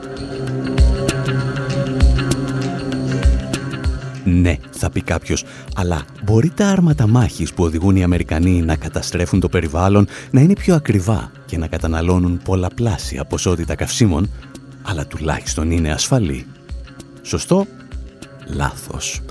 Ναι, 4.23 4.55
θα 4.71 4.89
πει 4.89 5.01
κάποιος, 5.01 5.43
αλλά 5.75 6.05
μπορεί 6.23 6.49
τα 6.49 6.67
άρματα 6.67 7.07
μάχης 7.07 7.53
που 7.53 7.63
οδηγούν 7.63 7.95
οι 7.95 8.03
Αμερικανοί 8.03 8.61
να 8.61 8.75
καταστρέφουν 8.75 9.39
το 9.39 9.49
περιβάλλον 9.49 10.07
να 10.31 10.41
είναι 10.41 10.53
πιο 10.53 10.75
ακριβά 10.75 11.31
και 11.45 11.57
να 11.57 11.67
καταναλώνουν 11.67 12.39
πολλαπλάσια 12.43 13.25
ποσότητα 13.25 13.75
καυσίμων, 13.75 14.29
αλλά 14.81 15.05
τουλάχιστον 15.05 15.71
είναι 15.71 15.91
ασφαλή. 15.91 16.45
Σωστό; 17.21 17.65
Λάθος. 18.45 19.21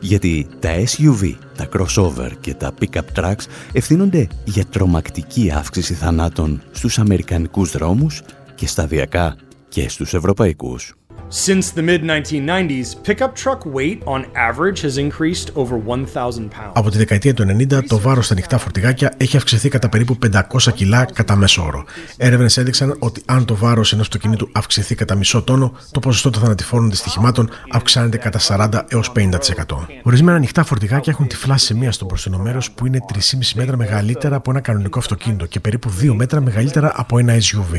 Γιατί 0.00 0.46
τα 0.58 0.70
SUV, 0.70 1.34
τα 1.56 1.68
crossover 1.72 2.30
και 2.40 2.54
τα 2.54 2.74
pickup 2.80 3.20
trucks 3.20 3.44
ευθύνονται 3.72 4.28
για 4.44 4.64
τρομακτική 4.64 5.52
αύξηση 5.54 5.94
θανάτων 5.94 6.62
στους 6.70 6.98
αμερικανικούς 6.98 7.70
δρόμους 7.70 8.22
και 8.54 8.66
σταδιακά 8.66 9.36
και 9.68 9.88
στους 9.88 10.14
ευρωπαϊκούς. 10.14 10.94
Since 11.34 11.72
the 11.72 11.82
mid 11.82 12.02
1990s, 12.02 12.88
pickup 13.02 13.34
truck 13.34 13.64
weight 13.64 14.02
on 14.04 14.20
average 14.34 14.82
has 14.82 14.98
increased 14.98 15.50
over 15.54 15.76
1,000 15.76 16.50
pounds. 16.50 16.72
Από 16.72 16.90
τη 16.90 16.98
δεκαετία 16.98 17.34
του 17.34 17.42
90, 17.42 17.84
το 17.86 17.98
βάρος 17.98 18.24
στα 18.24 18.34
ανοιχτά 18.34 18.58
φορτηγάκια 18.58 19.12
έχει 19.16 19.36
αυξηθεί 19.36 19.68
κατά 19.68 19.88
περίπου 19.88 20.18
500 20.32 20.72
κιλά 20.74 21.04
κατά 21.04 21.36
μέσο 21.36 21.64
όρο. 21.64 21.84
Έρευνες 22.16 22.56
έδειξαν 22.56 22.96
ότι 22.98 23.22
αν 23.26 23.44
το 23.44 23.56
βάρος 23.56 23.92
ενός 23.92 24.06
αυτοκινήτου 24.06 24.48
αυξηθεί 24.52 24.94
κατά 24.94 25.14
μισό 25.14 25.42
τόνο, 25.42 25.72
το 25.90 26.00
ποσοστό 26.00 26.30
των 26.30 26.42
θανατηφόρων 26.42 26.90
δυστυχημάτων 26.90 27.50
αυξάνεται 27.70 28.16
κατά 28.16 28.38
40 28.38 28.82
έως 28.88 29.12
50%. 29.12 29.86
Ορισμένα 30.02 30.36
ανοιχτά 30.36 30.64
φορτηγάκια 30.64 31.12
έχουν 31.12 31.26
τυφλάσει 31.26 31.64
σημεία 31.66 31.92
στο 31.92 32.04
μπροστινό 32.04 32.38
μέρος 32.38 32.70
που 32.70 32.86
είναι 32.86 32.98
3,5 33.12 33.18
μέτρα 33.54 33.76
μεγαλύτερα 33.76 34.36
από 34.36 34.50
ένα 34.50 34.60
κανονικό 34.60 34.98
αυτοκίνητο 34.98 35.46
και 35.46 35.60
περίπου 35.60 35.90
2 36.02 36.12
μέτρα 36.14 36.40
μεγαλύτερα 36.40 36.92
από 36.96 37.18
ένα 37.18 37.34
SUV. 37.34 37.76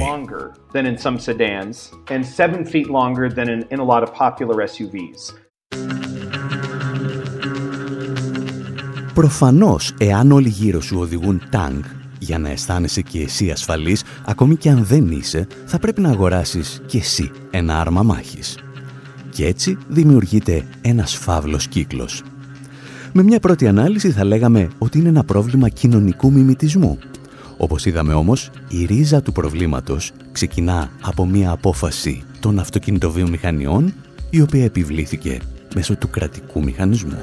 Than 3.46 3.62
in 3.62 3.78
some 3.78 3.80
sedans 3.80 3.80
and 3.80 3.80
seven 3.80 3.80
feet 3.80 3.80
longer 3.80 3.80
than 3.80 3.80
in, 3.80 3.80
in 3.80 3.80
a 3.80 3.86
lot 3.86 4.04
of 4.04 4.14
popular 4.14 4.68
SUVs. 4.68 5.44
Προφανώς, 9.14 9.94
εάν 9.98 10.32
όλοι 10.32 10.50
γύρω 10.50 10.82
σου 10.82 11.00
οδηγούν 11.00 11.42
τάγκ, 11.50 11.84
για 12.20 12.40
να 12.40 12.50
αισθάνεσαι 12.50 13.02
και 13.02 13.22
εσύ 13.22 13.52
ασφαλής, 13.52 14.04
ακόμη 14.26 14.56
και 14.56 14.70
αν 14.70 14.86
δεν 14.86 15.12
είσαι, 15.12 15.48
θα 15.66 15.80
πρέπει 15.80 16.02
να 16.02 16.10
αγοράσεις 16.10 16.82
και 16.86 16.98
εσύ 16.98 17.32
ένα 17.52 17.80
άρμα 17.80 18.04
μάχης. 18.04 18.58
Και 19.30 19.46
έτσι 19.46 19.78
δημιουργείται 19.88 20.66
ένας 20.82 21.16
φαύλος 21.16 21.68
κύκλος. 21.68 22.24
Με 23.14 23.24
μια 23.24 23.40
πρώτη 23.40 23.68
ανάλυση 23.68 24.12
θα 24.12 24.24
λέγαμε 24.24 24.68
ότι 24.78 25.00
είναι 25.00 25.10
ένα 25.10 25.24
πρόβλημα 25.24 25.70
κοινωνικού 25.70 26.32
μιμητισμού. 26.32 27.00
Όπως 27.64 27.86
είδαμε 27.86 28.14
όμως, 28.14 28.50
η 28.68 28.86
ρίζα 28.86 29.22
του 29.22 29.32
προβλήματος 29.32 30.12
ξεκινά 30.32 30.92
από 31.02 31.26
μια 31.26 31.52
απόφαση 31.52 32.24
των 32.40 32.60
αυτοκινητοβιομηχανιών, 32.60 33.94
η 34.30 34.42
οποία 34.42 34.64
επιβλήθηκε 34.64 35.40
μέσω 35.76 35.96
του 35.96 36.10
κρατικού 36.10 36.64
μηχανισμού. 36.64 37.20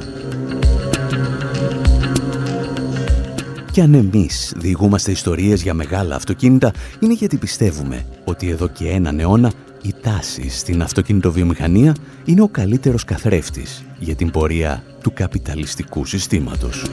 Και 3.73 3.83
αν 3.83 3.95
εμείς 3.95 4.53
διηγούμαστε 4.57 5.11
ιστορίες 5.11 5.63
για 5.63 5.75
μεγάλα 5.75 6.15
αυτοκίνητα, 6.15 6.73
είναι 7.01 7.13
γιατί 7.13 7.37
πιστεύουμε 7.37 8.05
ότι 8.25 8.49
εδώ 8.49 8.69
και 8.69 8.89
έναν 8.89 9.19
αιώνα 9.21 9.53
η 9.83 9.95
τάση 10.03 10.49
στην 10.51 10.83
αυτοκινητοβιομηχανία 10.83 11.95
είναι 12.25 12.43
ο 12.43 12.49
καλύτερος 12.49 13.05
καθρέφτης 13.05 13.85
για 13.99 14.15
την 14.15 14.31
πορεία 14.31 14.83
του 15.03 15.13
καπιταλιστικού 15.13 16.05
συστήματος. 16.05 16.85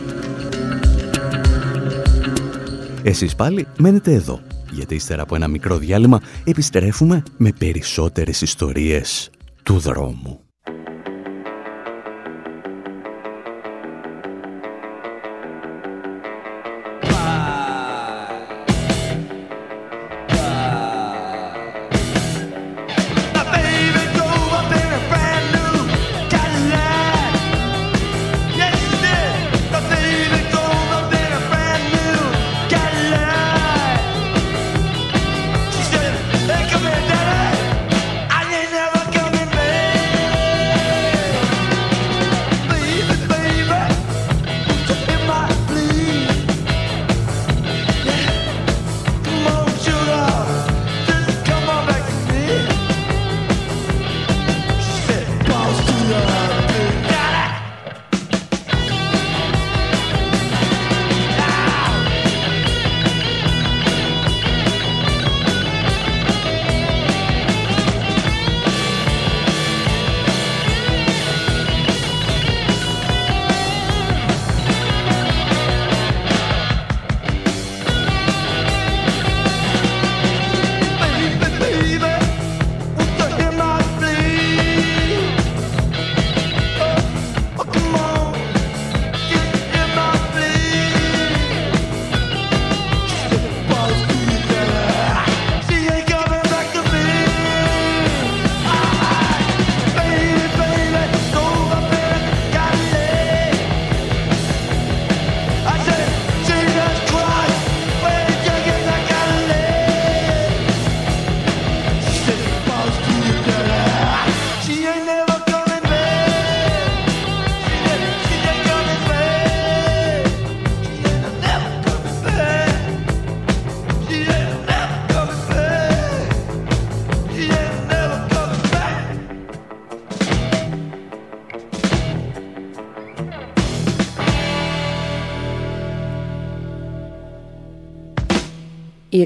Εσείς 3.07 3.35
πάλι 3.35 3.67
μένετε 3.77 4.13
εδώ, 4.13 4.39
γιατί 4.71 4.95
ύστερα 4.95 5.21
από 5.21 5.35
ένα 5.35 5.47
μικρό 5.47 5.77
διάλειμμα 5.77 6.21
επιστρέφουμε 6.43 7.23
με 7.37 7.51
περισσότερες 7.51 8.41
ιστορίες 8.41 9.29
του 9.63 9.79
δρόμου. 9.79 10.47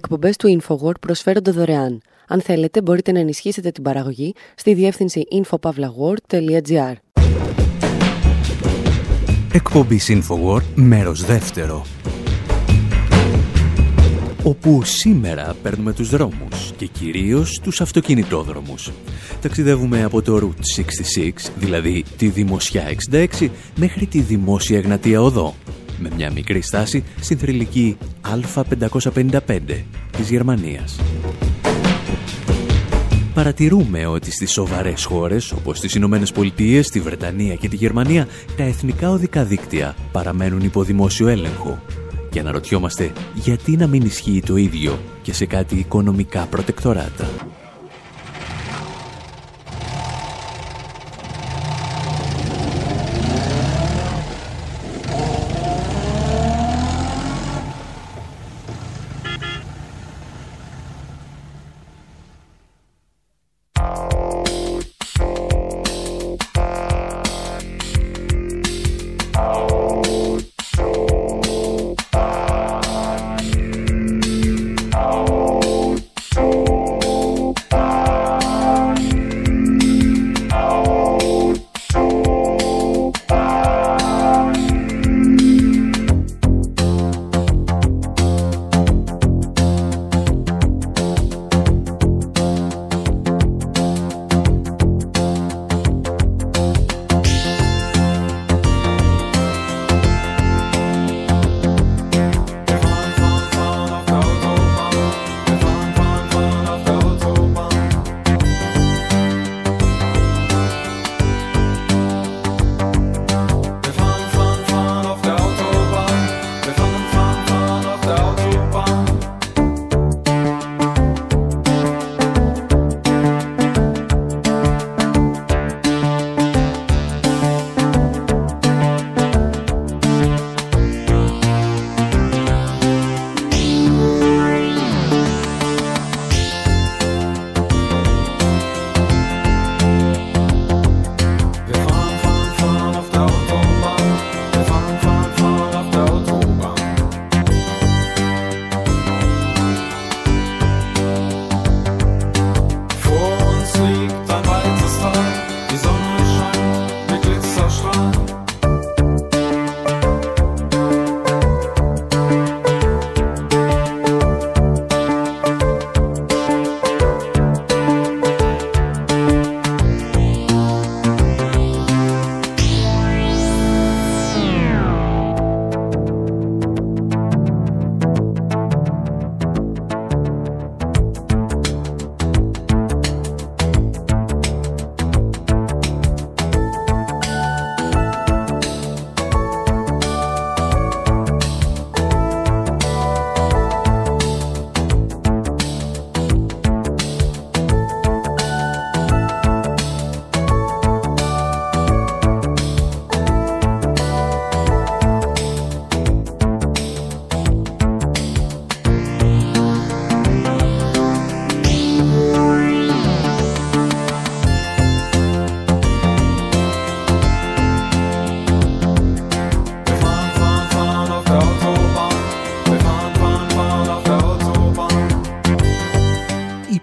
Οι 0.02 0.04
εκπομπές 0.04 0.36
του 0.36 0.60
InfoWord 0.62 1.00
προσφέρονται 1.00 1.52
δωρεάν. 1.52 2.02
Αν 2.28 2.42
θέλετε, 2.42 2.82
μπορείτε 2.82 3.12
να 3.12 3.20
ενισχύσετε 3.20 3.72
την 3.72 3.84
παραγωγή 3.84 4.34
στη 4.56 4.74
διεύθυνση 4.74 5.24
infopavlagor.gr. 5.32 6.94
Εκπομπή 9.54 10.00
InfoWord, 10.08 10.64
μέρος 10.76 11.26
δεύτερο. 11.26 11.86
Όπου 14.44 14.82
σήμερα 14.84 15.56
παίρνουμε 15.64 15.94
τους 15.94 16.10
δρόμους 16.10 16.72
και 16.78 16.86
κυρίως 16.86 17.60
τους 17.64 17.82
αυτοκινητόδρομους. 17.82 18.92
Ταξιδεύουμε 19.42 20.04
από 20.04 20.22
το 20.22 20.36
Route 20.38 20.82
66, 21.20 21.32
δηλαδή 21.58 22.04
τη 22.18 22.28
Δημοσιά 22.28 22.84
66, 23.12 23.50
μέχρι 23.76 24.06
τη 24.06 24.20
Δημόσια 24.20 24.78
Εγνατία 24.78 25.22
Οδό, 25.22 25.56
με 26.02 26.10
μια 26.16 26.32
μικρή 26.32 26.62
στάση 26.62 27.04
στην 27.22 27.38
θρηλυκή 27.38 27.98
Α555 28.22 29.40
της 30.18 30.30
Γερμανίας. 30.30 31.00
παρατηρούμε 33.34 34.06
ότι 34.06 34.32
στις 34.32 34.52
σοβαρές 34.52 35.04
χώρες 35.04 35.52
όπως 35.52 35.80
τις 35.80 35.96
Ηνωμένες 35.96 36.32
Πολιτείες, 36.32 36.90
τη 36.90 37.00
Βρετανία 37.00 37.56
και 37.56 37.68
τη 37.68 37.76
Γερμανία 37.76 38.28
τα 38.58 38.64
εθνικά 38.64 39.10
οδικά 39.10 39.44
δίκτυα 39.44 39.96
παραμένουν 40.12 40.60
υπό 40.60 40.84
δημόσιο 40.84 41.28
έλεγχο 41.28 41.82
και 42.30 42.40
αναρωτιόμαστε 42.40 43.12
γιατί 43.34 43.76
να 43.76 43.88
μην 43.88 44.02
ισχύει 44.02 44.42
το 44.46 44.56
ίδιο 44.56 45.00
και 45.22 45.34
σε 45.34 45.46
κάτι 45.46 45.76
οικονομικά 45.76 46.46
προτεκτοράτα. 46.46 47.30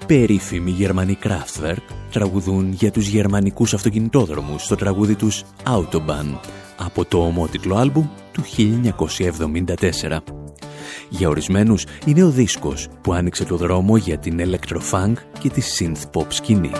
Περίφημοι 0.08 0.70
Γερμανοί 0.70 1.18
Kraftwerk 1.22 1.82
τραγουδούν 2.10 2.72
για 2.72 2.90
τους 2.90 3.08
γερμανικούς 3.08 3.74
αυτοκινητόδρομους 3.74 4.62
στο 4.62 4.74
τραγούδι 4.74 5.14
τους 5.14 5.44
Autobahn 5.64 6.38
από 6.76 7.04
το 7.04 7.18
ομότιτλο 7.18 7.76
άλμπουμ 7.76 8.06
του 8.32 8.42
1974. 8.42 10.18
Για 11.08 11.28
ορισμένους 11.28 11.86
είναι 12.06 12.22
ο 12.22 12.30
δίσκος 12.30 12.88
που 13.00 13.12
άνοιξε 13.12 13.44
το 13.44 13.56
δρόμο 13.56 13.96
για 13.96 14.18
την 14.18 14.40
electro-funk 14.40 15.12
και 15.38 15.48
τη 15.48 15.62
synth-pop 15.78 16.26
σκηνή. 16.28 16.70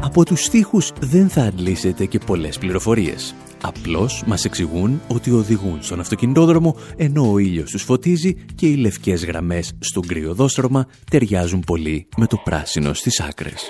Από 0.00 0.24
τους 0.24 0.44
στίχους 0.44 0.92
δεν 1.00 1.28
θα 1.28 1.42
αντλήσετε 1.42 2.06
και 2.06 2.18
πολλές 2.18 2.58
πληροφορίες. 2.58 3.34
Απλώς 3.62 4.22
μας 4.26 4.44
εξηγούν 4.44 5.00
ότι 5.08 5.30
οδηγούν 5.30 5.82
στον 5.82 6.00
αυτοκινητόδρομο 6.00 6.76
ενώ 6.96 7.32
ο 7.32 7.38
ήλιος 7.38 7.70
τους 7.70 7.82
φωτίζει 7.82 8.34
και 8.54 8.66
οι 8.66 8.76
λευκές 8.76 9.24
γραμμές 9.24 9.72
στο 9.78 10.00
κρυοδόστρωμα 10.00 10.86
ταιριάζουν 11.10 11.60
πολύ 11.60 12.08
με 12.16 12.26
το 12.26 12.36
πράσινο 12.44 12.94
στις 12.94 13.20
άκρες. 13.20 13.68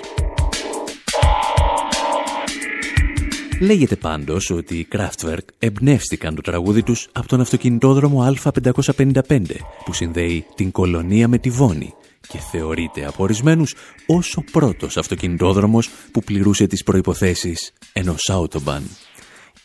Λέγεται 3.59 3.95
πάντως 3.95 4.49
ότι 4.49 4.75
οι 4.75 4.87
Kraftwerk 4.91 5.45
εμπνεύστηκαν 5.59 6.35
το 6.35 6.41
τραγούδι 6.41 6.83
τους 6.83 7.07
από 7.11 7.27
τον 7.27 7.41
αυτοκινητόδρομο 7.41 8.33
Α555 8.43 9.41
που 9.85 9.93
συνδέει 9.93 10.45
την 10.55 10.71
κολονία 10.71 11.27
με 11.27 11.37
τη 11.37 11.49
Βόνη 11.49 11.93
και 12.27 12.37
θεωρείται 12.51 13.05
από 13.05 13.23
ορισμένους 13.23 13.75
ως 14.05 14.35
ο 14.37 14.43
πρώτος 14.51 14.97
αυτοκινητόδρομος 14.97 15.89
που 16.11 16.23
πληρούσε 16.23 16.67
τις 16.67 16.83
προϋποθέσεις 16.83 17.71
ενός 17.93 18.29
Autobahn 18.33 18.81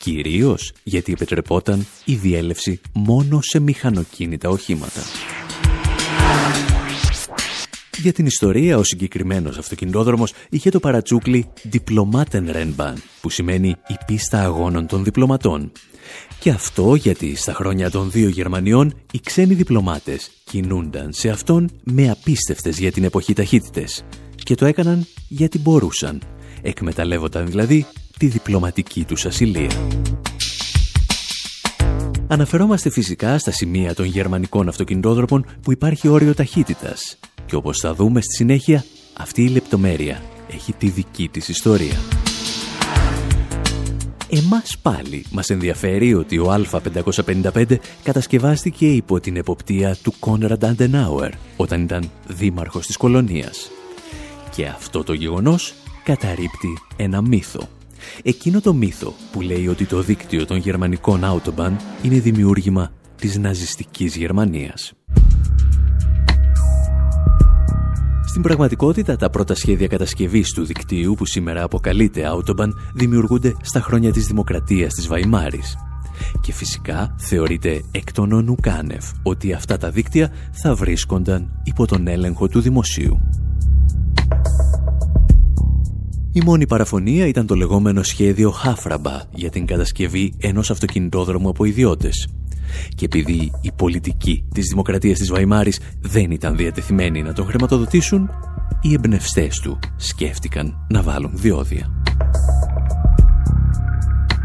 κυρίως 0.02 0.72
γιατί 0.82 1.12
επιτρεπόταν 1.12 1.86
η 2.04 2.14
διέλευση 2.14 2.80
μόνο 2.92 3.40
σε 3.42 3.58
μηχανοκίνητα 3.58 4.48
οχήματα. 4.48 5.00
Για 7.98 8.12
την 8.12 8.26
ιστορία, 8.26 8.78
ο 8.78 8.82
συγκεκριμένος 8.82 9.58
αυτοκινητόδρομος 9.58 10.32
είχε 10.50 10.70
το 10.70 10.80
παρατσούκλι 10.80 11.48
Rennbahn, 12.32 12.94
που 13.20 13.30
σημαίνει 13.30 13.68
η 13.68 13.94
πίστα 14.06 14.42
αγώνων 14.42 14.86
των 14.86 15.04
διπλωματών. 15.04 15.72
Και 16.38 16.50
αυτό 16.50 16.94
γιατί 16.94 17.36
στα 17.36 17.52
χρόνια 17.52 17.90
των 17.90 18.10
δύο 18.10 18.28
Γερμανιών 18.28 18.94
οι 19.12 19.20
ξένοι 19.20 19.54
διπλωμάτες 19.54 20.30
κινούνταν 20.44 21.12
σε 21.12 21.28
αυτόν 21.28 21.70
με 21.84 22.10
απίστευτες 22.10 22.78
για 22.78 22.92
την 22.92 23.04
εποχή 23.04 23.32
ταχύτητες. 23.32 24.04
Και 24.36 24.54
το 24.54 24.66
έκαναν 24.66 25.06
γιατί 25.28 25.58
μπορούσαν. 25.58 26.22
Εκμεταλλεύονταν 26.62 27.46
δηλαδή 27.46 27.86
τη 28.22 28.28
διπλωματική 28.28 29.04
τους 29.04 29.26
ασυλία. 29.26 29.70
Αναφερόμαστε 32.26 32.90
φυσικά 32.90 33.38
στα 33.38 33.50
σημεία 33.50 33.94
των 33.94 34.04
γερμανικών 34.04 34.68
αυτοκινητόδρομων 34.68 35.46
που 35.62 35.72
υπάρχει 35.72 36.08
όριο 36.08 36.34
ταχύτητας 36.34 37.18
και 37.46 37.56
όπως 37.56 37.78
θα 37.78 37.94
δούμε 37.94 38.20
στη 38.20 38.34
συνέχεια 38.34 38.84
αυτή 39.16 39.42
η 39.42 39.48
λεπτομέρεια 39.48 40.22
έχει 40.50 40.72
τη 40.72 40.88
δική 40.88 41.28
της 41.28 41.48
ιστορία. 41.48 41.96
Εμάς 44.28 44.78
πάλι 44.82 45.24
μας 45.30 45.50
ενδιαφέρει 45.50 46.14
ότι 46.14 46.38
ο 46.38 46.66
Α555 46.72 47.76
κατασκευάστηκε 48.02 48.86
υπό 48.86 49.20
την 49.20 49.36
εποπτεία 49.36 49.96
του 50.02 50.14
Κόνραντ 50.18 50.64
Αντενάουερ 50.64 51.30
όταν 51.56 51.82
ήταν 51.82 52.10
δήμαρχος 52.28 52.86
της 52.86 52.96
κολονίας. 52.96 53.70
Και 54.50 54.66
αυτό 54.66 55.02
το 55.02 55.12
γεγονός 55.12 55.74
καταρρύπτει 56.04 56.78
ένα 56.96 57.22
μύθο. 57.22 57.68
Εκείνο 58.22 58.60
το 58.60 58.74
μύθο 58.74 59.14
που 59.32 59.40
λέει 59.40 59.68
ότι 59.68 59.84
το 59.84 60.02
δίκτυο 60.02 60.46
των 60.46 60.56
γερμανικών 60.56 61.20
Autobahn 61.24 61.72
είναι 62.02 62.18
δημιούργημα 62.18 62.92
της 63.16 63.38
ναζιστικής 63.38 64.16
Γερμανίας. 64.16 64.92
Στην 68.26 68.42
πραγματικότητα, 68.42 69.16
τα 69.16 69.30
πρώτα 69.30 69.54
σχέδια 69.54 69.86
κατασκευής 69.86 70.52
του 70.52 70.64
δικτύου 70.64 71.14
που 71.14 71.26
σήμερα 71.26 71.62
αποκαλείται 71.62 72.22
Autobahn 72.32 72.68
δημιουργούνται 72.94 73.54
στα 73.62 73.80
χρόνια 73.80 74.12
της 74.12 74.26
δημοκρατίας 74.26 74.94
της 74.94 75.06
Βαϊμάρης. 75.06 75.76
Και 76.40 76.52
φυσικά 76.52 77.14
θεωρείται 77.18 77.82
εκ 77.90 78.12
των 78.12 78.32
όνου 78.32 78.54
κάνευ 78.60 79.04
ότι 79.22 79.52
αυτά 79.52 79.76
τα 79.76 79.90
δίκτυα 79.90 80.32
θα 80.52 80.74
βρίσκονταν 80.74 81.60
υπό 81.62 81.86
τον 81.86 82.06
έλεγχο 82.06 82.48
του 82.48 82.60
δημοσίου. 82.60 83.20
Η 86.34 86.40
μόνη 86.44 86.66
παραφωνία 86.66 87.26
ήταν 87.26 87.46
το 87.46 87.54
λεγόμενο 87.54 88.02
σχέδιο 88.02 88.50
Χάφραμπα 88.50 89.22
για 89.34 89.50
την 89.50 89.66
κατασκευή 89.66 90.32
ενός 90.38 90.70
αυτοκινητόδρομου 90.70 91.48
από 91.48 91.64
ιδιώτες. 91.64 92.28
Και 92.96 93.04
επειδή 93.04 93.50
οι 93.60 93.72
πολιτικοί 93.76 94.44
της 94.54 94.66
Δημοκρατίας 94.68 95.18
της 95.18 95.30
Βαϊμάρης 95.30 95.80
δεν 96.00 96.30
ήταν 96.30 96.56
διατεθειμένοι 96.56 97.22
να 97.22 97.32
τον 97.32 97.46
χρηματοδοτήσουν, 97.46 98.30
οι 98.80 98.92
εμπνευστές 98.92 99.58
του 99.58 99.78
σκέφτηκαν 99.96 100.86
να 100.88 101.02
βάλουν 101.02 101.32
διόδια. 101.34 101.90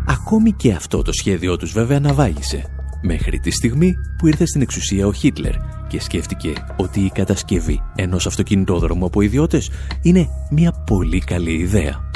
Ακόμη 0.08 0.52
και 0.52 0.72
αυτό 0.72 1.02
το 1.02 1.12
σχέδιό 1.12 1.58
τους 1.58 1.72
βέβαια 1.72 1.98
αναβάγησε, 1.98 2.77
μέχρι 3.08 3.40
τη 3.40 3.52
στιγμή 3.52 3.96
που 4.18 4.28
ήρθε 4.28 4.46
στην 4.46 4.62
εξουσία 4.62 5.08
ο 5.08 5.14
Χίτλερ 5.14 5.54
και 5.88 6.02
σκέφτηκε 6.02 6.54
ότι 6.78 7.00
η 7.00 7.10
κατασκευή 7.10 7.82
ενός 7.96 8.28
αυτοκινητόδρομου 8.28 9.06
από 9.06 9.22
ιδιώτες 9.22 9.72
είναι 10.02 10.28
μια 10.52 10.72
πολύ 10.86 11.20
καλή 11.20 11.52
ιδέα. 11.52 12.10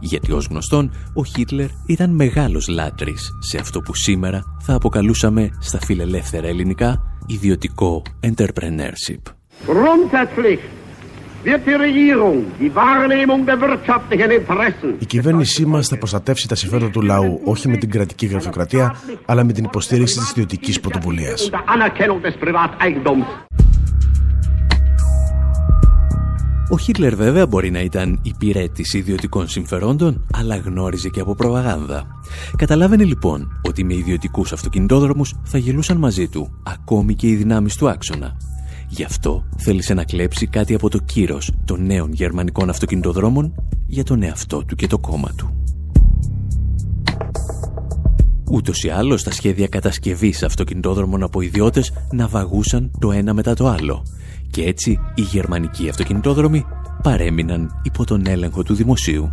Γιατί 0.00 0.32
ως 0.32 0.46
γνωστόν, 0.46 0.90
ο 1.14 1.24
Χίτλερ 1.24 1.68
ήταν 1.86 2.10
μεγάλος 2.10 2.68
λάτρης 2.68 3.30
σε 3.38 3.58
αυτό 3.58 3.80
που 3.80 3.94
σήμερα 3.94 4.42
θα 4.60 4.74
αποκαλούσαμε 4.74 5.50
στα 5.60 5.78
φιλελεύθερα 5.80 6.46
ελληνικά 6.46 7.02
ιδιωτικό 7.26 8.02
entrepreneurship. 8.20 9.22
Η 14.98 15.04
κυβέρνησή 15.04 15.66
μας 15.66 15.88
θα 15.88 15.98
προστατεύσει 15.98 16.48
τα 16.48 16.54
συμφέροντα 16.54 16.90
του 16.90 17.02
λαού 17.02 17.40
όχι 17.44 17.68
με 17.68 17.76
την 17.76 17.90
κρατική 17.90 18.26
γραφειοκρατία, 18.26 18.96
αλλά 19.26 19.44
με 19.44 19.52
την 19.52 19.64
υποστήριξη 19.64 20.18
της 20.18 20.30
ιδιωτικής 20.30 20.80
πρωτοβουλίας. 20.80 21.50
Ο 26.70 26.78
Χίτλερ 26.78 27.14
βέβαια 27.16 27.46
μπορεί 27.46 27.70
να 27.70 27.80
ήταν 27.80 28.18
υπηρέτης 28.22 28.94
ιδιωτικών 28.94 29.48
συμφερόντων, 29.48 30.26
αλλά 30.32 30.56
γνώριζε 30.56 31.08
και 31.08 31.20
από 31.20 31.34
προπαγάνδα. 31.34 32.06
Καταλάβαινε 32.56 33.04
λοιπόν 33.04 33.60
ότι 33.62 33.84
με 33.84 33.94
ιδιωτικούς 33.94 34.52
αυτοκινητόδρομους 34.52 35.34
θα 35.44 35.58
γελούσαν 35.58 35.96
μαζί 35.96 36.28
του, 36.28 36.60
ακόμη 36.62 37.14
και 37.14 37.26
οι 37.26 37.34
δυνάμεις 37.34 37.76
του 37.76 37.88
άξονα. 37.88 38.36
Γι' 38.96 39.04
αυτό 39.04 39.44
θέλησε 39.56 39.94
να 39.94 40.04
κλέψει 40.04 40.46
κάτι 40.46 40.74
από 40.74 40.90
το 40.90 40.98
κύρος 40.98 41.52
των 41.64 41.86
νέων 41.86 42.12
γερμανικών 42.12 42.68
αυτοκινητοδρόμων 42.70 43.54
για 43.86 44.04
τον 44.04 44.22
εαυτό 44.22 44.64
του 44.64 44.76
και 44.76 44.86
το 44.86 44.98
κόμμα 44.98 45.30
του. 45.36 45.64
Ούτως 48.50 48.82
ή 48.82 48.88
άλλως 48.88 49.22
τα 49.22 49.30
σχέδια 49.30 49.68
κατασκευής 49.68 50.42
αυτοκινητόδρομων 50.42 51.22
από 51.22 51.40
ιδιώτες 51.40 51.92
ναυαγούσαν 52.12 52.90
το 52.98 53.12
ένα 53.12 53.34
μετά 53.34 53.54
το 53.54 53.68
άλλο 53.68 54.02
και 54.50 54.62
έτσι 54.62 54.98
οι 55.14 55.22
γερμανικοί 55.22 55.88
αυτοκινητόδρομοι 55.88 56.64
παρέμειναν 57.02 57.80
υπό 57.82 58.04
τον 58.04 58.26
έλεγχο 58.26 58.62
του 58.62 58.74
δημοσίου. 58.74 59.32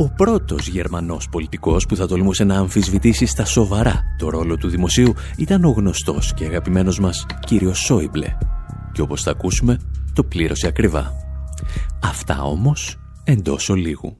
Ο 0.00 0.08
πρώτος 0.08 0.68
Γερμανός 0.68 1.28
πολιτικός 1.28 1.86
που 1.86 1.96
θα 1.96 2.06
τολμούσε 2.06 2.44
να 2.44 2.58
αμφισβητήσει 2.58 3.26
στα 3.26 3.44
σοβαρά 3.44 4.02
το 4.18 4.30
ρόλο 4.30 4.56
του 4.56 4.68
δημοσίου 4.68 5.14
ήταν 5.36 5.64
ο 5.64 5.70
γνωστός 5.70 6.34
και 6.34 6.44
αγαπημένος 6.44 6.98
μας 6.98 7.26
κύριος 7.46 7.78
Σόιμπλε 7.78 8.36
και 8.92 9.00
όπως 9.00 9.22
θα 9.22 9.30
ακούσουμε 9.30 9.78
το 10.12 10.24
πλήρωσε 10.24 10.66
ακριβά. 10.66 11.12
Αυτά 12.02 12.42
όμως 12.42 12.98
εντός 13.24 13.68
ολίγου. 13.68 14.16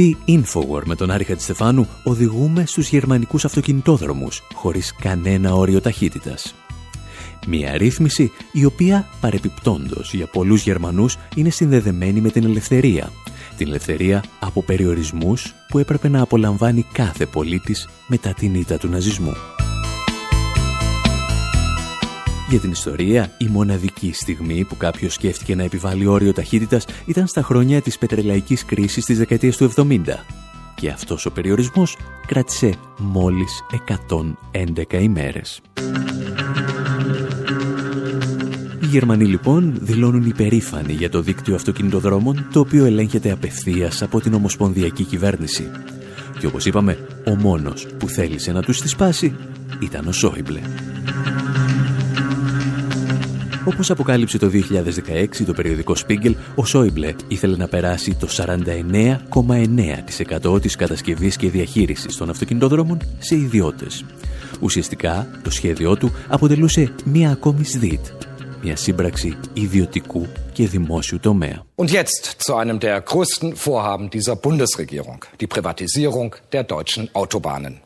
Εκπομπή 0.00 0.16
Infowar 0.26 0.82
με 0.84 0.94
τον 0.94 1.10
Άρη 1.10 1.24
Χατζηστεφάνου 1.24 1.88
οδηγούμε 2.02 2.66
στους 2.66 2.88
γερμανικούς 2.88 3.44
αυτοκινητόδρομους 3.44 4.42
χωρίς 4.54 4.94
κανένα 4.94 5.54
όριο 5.54 5.80
ταχύτητας. 5.80 6.54
Μια 7.46 7.76
ρύθμιση 7.76 8.32
η 8.52 8.64
οποία 8.64 9.08
παρεπιπτόντος 9.20 10.14
για 10.14 10.26
πολλούς 10.26 10.62
Γερμανούς 10.62 11.16
είναι 11.36 11.50
συνδεδεμένη 11.50 12.20
με 12.20 12.30
την 12.30 12.44
ελευθερία. 12.44 13.12
Την 13.56 13.66
ελευθερία 13.66 14.24
από 14.40 14.62
περιορισμούς 14.62 15.54
που 15.68 15.78
έπρεπε 15.78 16.08
να 16.08 16.22
απολαμβάνει 16.22 16.86
κάθε 16.92 17.26
πολίτης 17.26 17.88
μετά 18.06 18.32
την 18.32 18.54
ήττα 18.54 18.78
του 18.78 18.88
ναζισμού. 18.88 19.32
Για 22.54 22.62
την 22.62 22.72
ιστορία, 22.72 23.30
η 23.38 23.46
μοναδική 23.46 24.12
στιγμή 24.12 24.64
που 24.64 24.76
κάποιος 24.76 25.14
σκέφτηκε 25.14 25.54
να 25.54 25.62
επιβάλλει 25.62 26.06
όριο 26.06 26.32
ταχύτητας 26.32 26.84
ήταν 27.06 27.26
στα 27.26 27.42
χρόνια 27.42 27.80
της 27.80 27.98
πετρελαϊκής 27.98 28.64
κρίσης 28.64 29.04
της 29.04 29.18
δεκαετίας 29.18 29.56
του 29.56 29.72
70. 29.76 30.24
Και 30.74 30.88
αυτός 30.88 31.26
ο 31.26 31.30
περιορισμός 31.30 31.96
κράτησε 32.26 32.74
μόλις 32.98 33.64
111 34.52 35.00
ημέρες. 35.00 35.60
Γερμανοί 38.80 39.24
λοιπόν 39.24 39.74
δηλώνουν 39.80 40.26
υπερήφανοι 40.26 40.92
για 40.92 41.10
το 41.10 41.20
δίκτυο 41.20 41.54
αυτοκινητοδρόμων 41.54 42.48
το 42.52 42.60
οποίο 42.60 42.84
ελέγχεται 42.84 43.30
απευθείας 43.30 44.02
από 44.02 44.20
την 44.20 44.34
Ομοσπονδιακή 44.34 45.04
Κυβέρνηση. 45.04 45.70
Και 46.38 46.46
όπως 46.46 46.66
είπαμε, 46.66 46.98
ο 47.26 47.34
μόνος 47.34 47.86
που 47.98 48.08
θέλησε 48.08 48.52
να 48.52 48.62
τους 48.62 48.80
τη 48.80 48.88
σπάσει 48.88 49.34
ήταν 49.80 50.06
ο 50.06 50.12
Σόιμπλε. 50.12 50.60
Όπως 53.66 53.90
αποκάλυψε 53.90 54.38
το 54.38 54.50
2016 54.52 55.28
το 55.46 55.52
περιοδικό 55.52 55.94
Spiegel, 56.06 56.34
ο 56.54 56.64
Σόιμπλε 56.64 57.14
ήθελε 57.28 57.56
να 57.56 57.68
περάσει 57.68 58.14
το 58.14 58.28
49,9% 60.52 60.60
της 60.60 60.76
κατασκευής 60.76 61.36
και 61.36 61.50
διαχείρισης 61.50 62.16
των 62.16 62.30
αυτοκινητοδρόμων 62.30 62.98
σε 63.18 63.34
ιδιώτες. 63.34 64.04
Ουσιαστικά, 64.60 65.28
το 65.42 65.50
σχέδιό 65.50 65.96
του 65.96 66.10
αποτελούσε 66.28 66.94
μία 67.04 67.30
ακόμη 67.30 67.64
ΣΔΙΤ, 67.64 68.06
μια 68.62 68.76
σύμπραξη 68.76 69.36
ιδιωτικού 69.52 70.26
και 70.52 70.66
δημόσιου 70.66 71.18
τομέα. 71.20 71.62
Und 71.76 71.90
jetzt 71.90 72.24
zu 72.38 72.54
einem 72.54 72.78
der 72.78 73.00
größten 73.00 73.56
Vorhaben 73.56 74.10
dieser 74.10 74.36
Bundesregierung, 74.36 75.24
die 75.40 75.46
Privatisierung 75.46 76.34
der 76.52 76.64
deutschen 76.74 77.08
Autobahnen. 77.12 77.83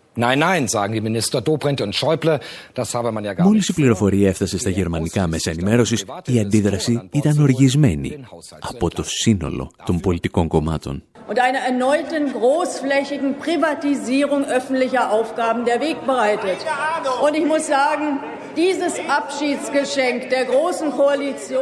Μόλις 3.38 3.68
η 3.68 3.72
πληροφορία 3.72 4.28
έφτασε 4.28 4.58
στα 4.58 4.70
γερμανικά 4.70 5.26
μέσα 5.26 5.50
ενημέρωσης, 5.50 6.04
η 6.26 6.38
αντίδραση 6.40 7.08
ήταν 7.12 7.38
οργισμένη 7.38 8.24
από 8.60 8.90
το 8.90 9.02
σύνολο 9.02 9.70
των 9.84 10.00
πολιτικών 10.00 10.48
κομμάτων. 10.48 11.02
Und 11.28 11.38
einer 11.46 11.62
erneuten 11.70 12.32
großflächigen 12.32 13.30
Privatisierung 13.44 14.42
öffentlicher 14.58 15.04
Aufgaben 15.16 15.64
der 15.70 15.78
Weg 15.86 15.96
bereitet. 16.06 16.58
Und 17.24 17.34
ich 17.40 17.46
muss 17.52 17.66
sagen, 17.66 18.08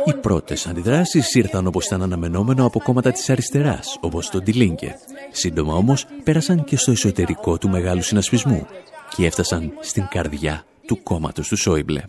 Οι 0.04 0.14
πρώτες 0.20 0.66
αντιδράσεις 0.66 1.34
ήρθαν 1.34 1.66
όπως 1.66 1.86
ήταν 1.86 2.02
αναμενόμενο 2.02 2.66
από 2.66 2.80
κόμματα 2.80 3.12
της 3.12 3.30
αριστεράς, 3.30 3.96
όπως 4.00 4.30
το 4.30 4.38
Ντιλίνκε. 4.38 4.98
Σύντομα 5.30 5.74
όμως 5.74 6.06
πέρασαν 6.24 6.64
και 6.64 6.76
στο 6.76 6.90
εσωτερικό 6.90 7.58
του 7.58 7.68
μεγάλου 7.68 8.02
συνασπισμού 8.02 8.66
και 9.16 9.26
έφτασαν 9.26 9.72
στην 9.80 10.06
καρδιά 10.10 10.64
του 10.86 11.02
κόμματος 11.02 11.48
του 11.48 11.56
Σόιμπλε. 11.56 12.02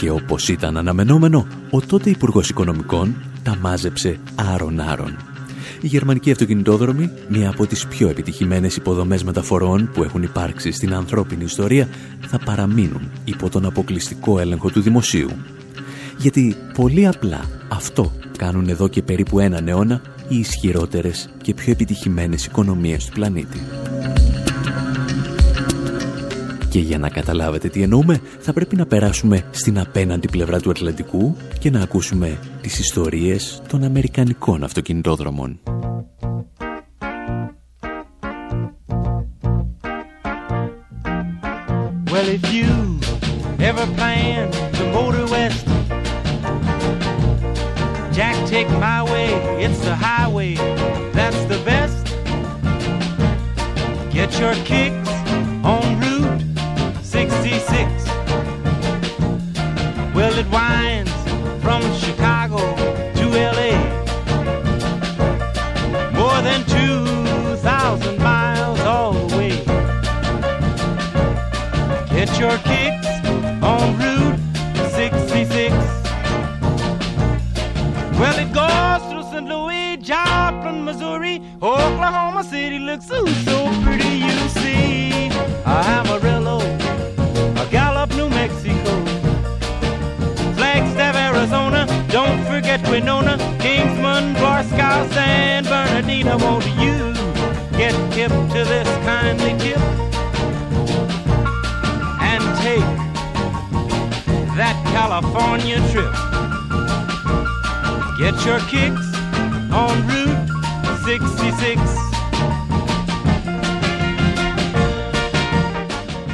Και 0.00 0.10
όπως 0.10 0.48
ήταν 0.48 0.76
αναμενόμενο, 0.76 1.46
ο 1.70 1.80
τότε 1.80 2.10
Υπουργός 2.10 2.48
Οικονομικών 2.48 3.31
τα 3.42 3.56
μάζεψε 3.60 4.18
άρον-άρον 4.34 5.16
η 5.82 5.86
γερμανική 5.86 6.30
αυτοκινητόδρομη, 6.30 7.10
μία 7.28 7.48
από 7.48 7.66
τις 7.66 7.86
πιο 7.86 8.08
επιτυχημένες 8.08 8.76
υποδομές 8.76 9.24
μεταφορών 9.24 9.90
που 9.92 10.02
έχουν 10.02 10.22
υπάρξει 10.22 10.70
στην 10.70 10.94
ανθρώπινη 10.94 11.44
ιστορία, 11.44 11.88
θα 12.20 12.38
παραμείνουν 12.38 13.10
υπό 13.24 13.48
τον 13.48 13.64
αποκλειστικό 13.64 14.38
έλεγχο 14.38 14.70
του 14.70 14.80
δημοσίου. 14.80 15.30
Γιατί 16.18 16.56
πολύ 16.74 17.06
απλά 17.06 17.40
αυτό 17.68 18.12
κάνουν 18.38 18.68
εδώ 18.68 18.88
και 18.88 19.02
περίπου 19.02 19.38
έναν 19.38 19.68
αιώνα 19.68 20.02
οι 20.28 20.38
ισχυρότερες 20.38 21.30
και 21.42 21.54
πιο 21.54 21.72
επιτυχημένες 21.72 22.44
οικονομίες 22.44 23.04
του 23.04 23.12
πλανήτη. 23.12 23.60
Και 26.72 26.78
για 26.78 26.98
να 26.98 27.08
καταλάβετε 27.08 27.68
τι 27.68 27.82
εννοούμε, 27.82 28.20
θα 28.38 28.52
πρέπει 28.52 28.76
να 28.76 28.86
περάσουμε 28.86 29.44
στην 29.50 29.78
απέναντι 29.78 30.28
πλευρά 30.28 30.60
του 30.60 30.70
Ατλαντικού 30.70 31.36
και 31.58 31.70
να 31.70 31.80
ακούσουμε 31.80 32.38
τις 32.60 32.78
ιστορίες 32.78 33.62
των 33.68 33.82
Αμερικανικών 33.82 34.64
αυτοκινητόδρομων. 34.64 35.58
Well, 78.22 78.38
it 78.38 78.52
goes 78.52 79.02
through 79.10 79.24
St. 79.32 79.48
Louis, 79.48 79.96
Joplin, 79.96 80.84
Missouri, 80.84 81.42
Oklahoma 81.60 82.44
City 82.44 82.78
looks 82.78 83.08
so, 83.08 83.26
so 83.26 83.82
pretty, 83.82 84.18
you 84.18 84.48
see. 84.62 85.28
Amarillo, 85.66 86.60
a 86.60 87.68
Gallup, 87.68 88.10
New 88.14 88.30
Mexico, 88.30 88.94
Flagstaff, 90.54 91.16
Arizona. 91.16 91.84
Don't 92.10 92.44
forget 92.44 92.80
Winona, 92.88 93.38
Kingsman, 93.58 94.34
Barstow, 94.34 95.10
San 95.10 95.64
Bernardino. 95.64 96.38
Won't 96.38 96.64
you 96.78 97.12
get 97.76 97.92
hip 98.14 98.30
to 98.30 98.62
this 98.62 98.86
kindly 99.04 99.58
tip 99.58 99.78
and 102.22 102.44
take 102.62 102.86
that 104.54 104.80
California 104.94 105.80
trip? 105.90 106.31
Get 108.22 108.38
your 108.46 108.60
kicks 108.72 109.08
on 109.82 109.96
Route 110.10 110.50
66. 111.06 111.78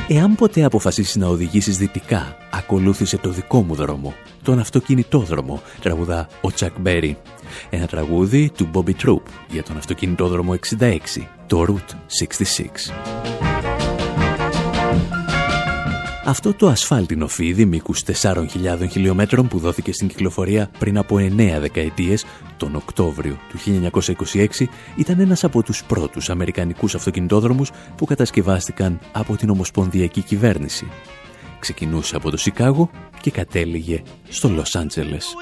Εάν 0.09 0.35
ποτέ 0.35 0.65
αποφασίσεις 0.65 1.17
να 1.17 1.27
οδηγήσεις 1.27 1.79
δυτικά, 1.79 2.37
ακολούθησε 2.51 3.19
το 3.19 3.31
δικό 3.31 3.63
μου 3.63 3.75
δρόμο, 3.75 4.15
τον 4.43 4.59
αυτοκινητόδρομο, 4.59 5.63
τραγουδά 5.81 6.29
ο 6.41 6.53
Τσακ 6.53 6.73
Μπέρι. 6.81 7.17
Ένα 7.71 7.87
τραγούδι 7.87 8.51
του 8.57 8.71
Bobby 8.75 9.07
Troop 9.07 9.23
για 9.51 9.63
τον 9.63 9.77
αυτοκινητόδρομο 9.77 10.55
66, 10.79 10.99
το 11.47 11.65
Route 11.69 11.95
66. 12.89 13.38
Αυτό 16.29 16.55
το 16.55 16.69
ασφάλτινο 16.69 17.29
φίδι 17.29 17.65
μήκους 17.65 18.03
4.000 18.23 18.45
χιλιόμετρων 18.91 19.49
που 19.49 19.59
δόθηκε 19.59 19.93
στην 19.93 20.09
κυκλοφορία 20.09 20.71
πριν 20.79 20.99
από 20.99 21.17
9 21.17 21.57
δεκαετίες, 21.61 22.25
τον 22.57 22.75
Οκτώβριο 22.75 23.39
του 23.49 23.59
1926, 23.59 24.69
ήταν 24.97 25.21
ένας 25.21 25.45
από 25.45 25.63
τους 25.63 25.85
πρώτους 25.85 26.31
αμερικανικούς 26.31 26.95
αυτοκινητόδρομους 26.95 27.71
που 27.97 28.05
κατασκευάστηκαν 28.05 28.99
από 29.13 29.37
την 29.37 29.51
Ομοσπονδιακή 29.51 30.21
Κυβέρνηση. 30.21 30.89
Ξεκινούσε 31.59 32.17
από 32.17 32.31
το 32.31 32.37
Σικάγο 32.37 32.91
και 33.21 33.31
κατέληγε 33.31 34.03
στο 34.29 34.49
Λος 34.49 34.75
Άντζελες. 34.75 35.35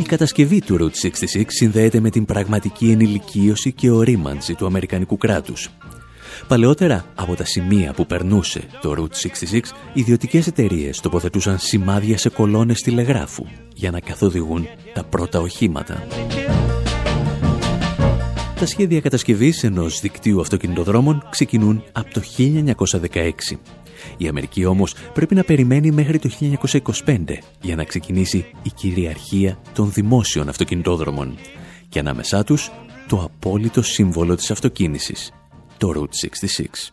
Η 0.00 0.02
κατασκευή 0.02 0.60
του 0.60 0.76
Route 0.80 1.10
66 1.36 1.44
συνδέεται 1.46 2.00
με 2.00 2.10
την 2.10 2.24
πραγματική 2.24 2.90
ενηλικίωση 2.90 3.72
και 3.72 3.90
ορίμανση 3.90 4.54
του 4.54 4.66
Αμερικανικού 4.66 5.16
κράτους. 5.16 5.70
Παλαιότερα, 6.46 7.04
από 7.14 7.34
τα 7.34 7.44
σημεία 7.44 7.92
που 7.92 8.06
περνούσε 8.06 8.62
το 8.80 8.94
Route 8.98 9.28
66, 9.52 9.60
ιδιωτικές 9.92 10.46
εταιρείες 10.46 11.00
τοποθετούσαν 11.00 11.58
σημάδια 11.58 12.18
σε 12.18 12.28
κολόνες 12.28 12.80
τηλεγράφου 12.80 13.44
για 13.74 13.90
να 13.90 14.00
καθοδηγούν 14.00 14.66
τα 14.94 15.04
πρώτα 15.04 15.40
οχήματα. 15.40 16.06
Τα 18.58 18.66
σχέδια 18.66 19.00
κατασκευής 19.00 19.64
ενός 19.64 20.00
δικτύου 20.00 20.40
αυτοκινητοδρόμων 20.40 21.26
ξεκινούν 21.30 21.84
από 21.92 22.12
το 22.12 22.20
1916. 22.38 23.58
Η 24.16 24.28
Αμερική 24.28 24.64
όμως 24.64 24.94
πρέπει 25.14 25.34
να 25.34 25.44
περιμένει 25.44 25.90
μέχρι 25.90 26.18
το 26.18 26.30
1925 27.04 27.38
για 27.60 27.76
να 27.76 27.84
ξεκινήσει 27.84 28.46
η 28.62 28.70
κυριαρχία 28.70 29.58
των 29.72 29.92
δημόσιων 29.92 30.48
αυτοκινητόδρομων 30.48 31.34
και 31.88 31.98
ανάμεσά 31.98 32.44
τους 32.44 32.70
το 33.08 33.22
απόλυτο 33.22 33.82
σύμβολο 33.82 34.34
της 34.34 34.50
αυτοκίνησης, 34.50 35.32
το 35.78 35.92
Route 35.92 36.14
66. 36.14 36.92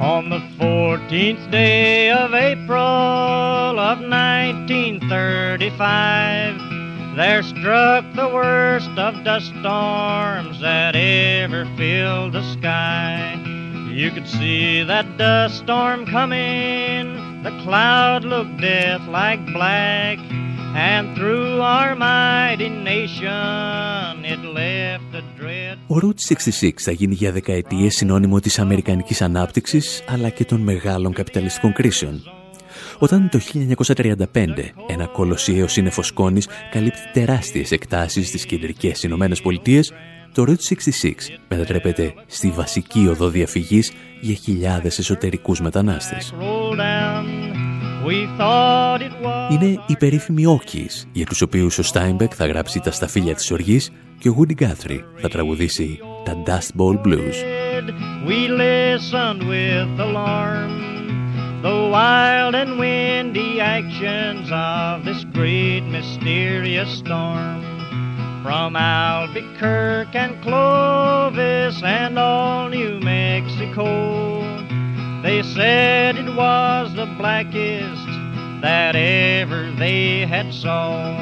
On 0.00 0.28
the 0.28 0.40
14th 0.58 1.50
day 1.50 2.10
of 2.10 2.34
April 2.34 3.78
of 3.90 4.00
1935 4.00 6.74
There 7.16 7.42
struck 7.44 8.04
the 8.16 8.28
worst 8.28 8.90
of 9.06 9.22
dust 9.22 9.52
storms 9.60 10.60
that 10.60 10.96
ever 10.96 11.64
filled 11.76 12.32
the 12.32 12.42
sky. 12.54 13.40
You 13.88 14.10
could 14.10 14.26
see 14.26 14.82
that 14.82 15.16
dust 15.16 15.58
storm 15.58 16.06
coming. 16.06 17.42
The 17.44 17.56
cloud 17.62 18.24
looked 18.24 18.60
death 18.60 19.06
like 19.06 19.46
black 19.52 20.18
And 20.76 21.14
through 21.16 21.60
our 21.60 21.94
mighty 21.94 22.68
nation 22.68 24.24
it 24.24 24.42
left 24.58 25.14
a 25.14 25.22
dread 25.38 25.78
Ο 25.86 25.98
Route 26.02 26.34
66 26.60 26.70
θα 26.76 26.90
γίνει 26.90 27.14
για 27.14 27.32
δεκαετίες 27.32 27.94
συνώνυμο 27.94 28.40
της 28.40 28.58
αμερικανικής 28.58 29.22
ανάπτυξης 29.22 30.04
αλλά 30.08 30.28
και 30.28 30.44
των 30.44 30.60
μεγάλων 30.60 31.12
καπιταλιστικών 31.12 31.72
κρίσεων. 31.72 32.22
Όταν 32.98 33.28
το 33.28 33.40
1935 33.94 34.24
ένα 34.86 35.06
κολοσιαίο 35.06 35.68
σύννεφος 35.68 36.06
σκόνης 36.06 36.48
καλύπτει 36.70 37.00
τεράστιες 37.12 37.70
εκτάσεις 37.70 38.28
στις 38.28 38.46
κεντρικές 38.46 39.02
Ηνωμένες 39.02 39.42
Πολιτείες, 39.42 39.92
το 40.32 40.44
Route 40.46 40.74
66 41.02 41.30
μετατρέπεται 41.48 42.14
στη 42.26 42.48
βασική 42.50 43.08
οδό 43.08 43.28
διαφυγής 43.28 43.92
για 44.20 44.34
χιλιάδες 44.34 44.98
εσωτερικούς 44.98 45.60
μετανάστες. 45.60 46.34
Είναι 49.50 49.80
οι 49.86 49.96
περίφημοι 49.98 50.44
Όκis, 50.46 51.06
για 51.12 51.26
τους 51.26 51.42
οποίους 51.42 51.78
ο 51.78 51.82
Στάιμπεκ 51.82 52.32
θα 52.36 52.46
γράψει 52.46 52.80
τα 52.80 52.90
σταφύλια 52.90 53.34
της 53.34 53.50
οργής 53.50 53.90
και 54.18 54.28
ο 54.28 54.36
Woody 54.38 54.62
Guthrie 54.62 55.00
θα 55.16 55.28
τραγουδήσει 55.28 55.98
τα 56.24 56.42
Dust 56.46 56.80
Bowl 56.80 57.00
Blues. 57.06 57.36
We 58.26 58.48
listened 58.48 59.42
with 59.52 60.00
alarm 60.08 60.72
The 61.62 61.76
wild 61.94 62.54
and 62.62 62.72
windy 62.82 63.52
actions 63.78 64.46
of 64.50 65.04
this 65.08 65.22
great 65.38 65.84
mysterious 65.96 66.90
storm 67.02 67.60
From 68.44 68.70
Albuquerque 68.76 70.18
and 70.24 70.34
Clovis 70.44 71.76
and 72.00 72.14
all 72.18 72.68
New 72.76 72.94
Mexico 73.14 73.88
They 75.24 75.42
said 75.42 76.13
it 76.13 76.13
was 76.36 76.92
the 76.94 77.06
blackest 77.16 78.06
that 78.60 78.96
ever 78.96 79.70
they 79.72 80.26
had 80.26 80.52
saw 80.52 81.16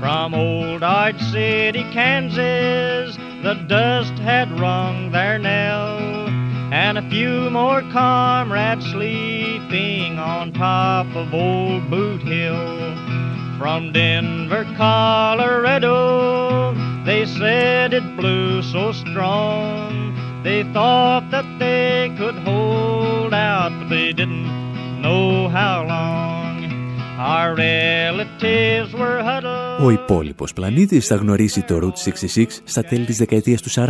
From 0.00 0.34
old 0.34 0.82
Dodge 0.82 1.20
City, 1.30 1.84
Kansas, 1.92 3.16
the 3.42 3.54
dust 3.66 4.12
had 4.18 4.60
rung 4.60 5.10
their 5.10 5.38
knell, 5.38 6.28
and 6.72 6.98
a 6.98 7.08
few 7.08 7.48
more 7.50 7.80
comrades 7.92 8.84
sleeping 8.90 10.18
on 10.18 10.52
top 10.52 11.06
of 11.16 11.32
old 11.32 11.88
Boot 11.88 12.20
Hill. 12.20 12.94
From 13.58 13.92
Denver, 13.92 14.64
Colorado, 14.76 16.74
they 17.04 17.24
said 17.24 17.94
it 17.94 18.16
blew 18.16 18.62
so 18.62 18.92
strong. 18.92 20.42
They 20.42 20.62
thought 20.72 21.30
that 21.30 21.58
they 21.58 22.14
could 22.16 22.36
hold 22.36 23.34
out, 23.34 23.72
but 23.80 23.88
they 23.88 24.12
Ο 29.80 29.90
υπόλοιπος 29.90 30.52
πλανήτης 30.52 31.06
θα 31.06 31.14
γνωρίσει 31.14 31.62
το 31.62 31.78
Route 31.82 32.08
66 32.36 32.44
στα 32.64 32.82
τέλη 32.82 33.04
της 33.04 33.16
δεκαετίας 33.16 33.62
του 33.62 33.70
40, 33.70 33.88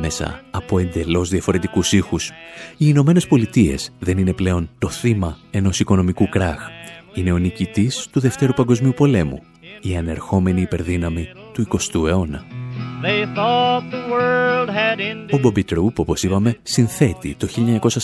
μέσα 0.00 0.40
από 0.50 0.78
εντελώς 0.78 1.28
διαφορετικούς 1.28 1.92
ήχους. 1.92 2.30
Οι 2.70 2.86
Ηνωμένε 2.88 3.20
Πολιτείες 3.28 3.92
δεν 3.98 4.18
είναι 4.18 4.32
πλέον 4.32 4.70
το 4.78 4.88
θύμα 4.88 5.38
ενός 5.50 5.80
οικονομικού 5.80 6.28
κράχ. 6.28 6.68
Είναι 7.14 7.32
ο 7.32 7.38
νικητής 7.38 8.08
του 8.12 8.20
Δευτέρου 8.20 8.52
Παγκοσμίου 8.52 8.92
Πολέμου, 8.96 9.42
η 9.82 9.96
ανερχόμενη 9.96 10.60
υπερδύναμη 10.60 11.28
του 11.52 11.66
20ου 11.68 12.08
αιώνα. 12.08 12.53
Ο 15.32 15.40
Bobby 15.42 15.64
Troop, 15.70 15.94
όπως 15.94 16.22
είπαμε, 16.22 16.58
συνθέτει 16.62 17.34
το 17.34 17.48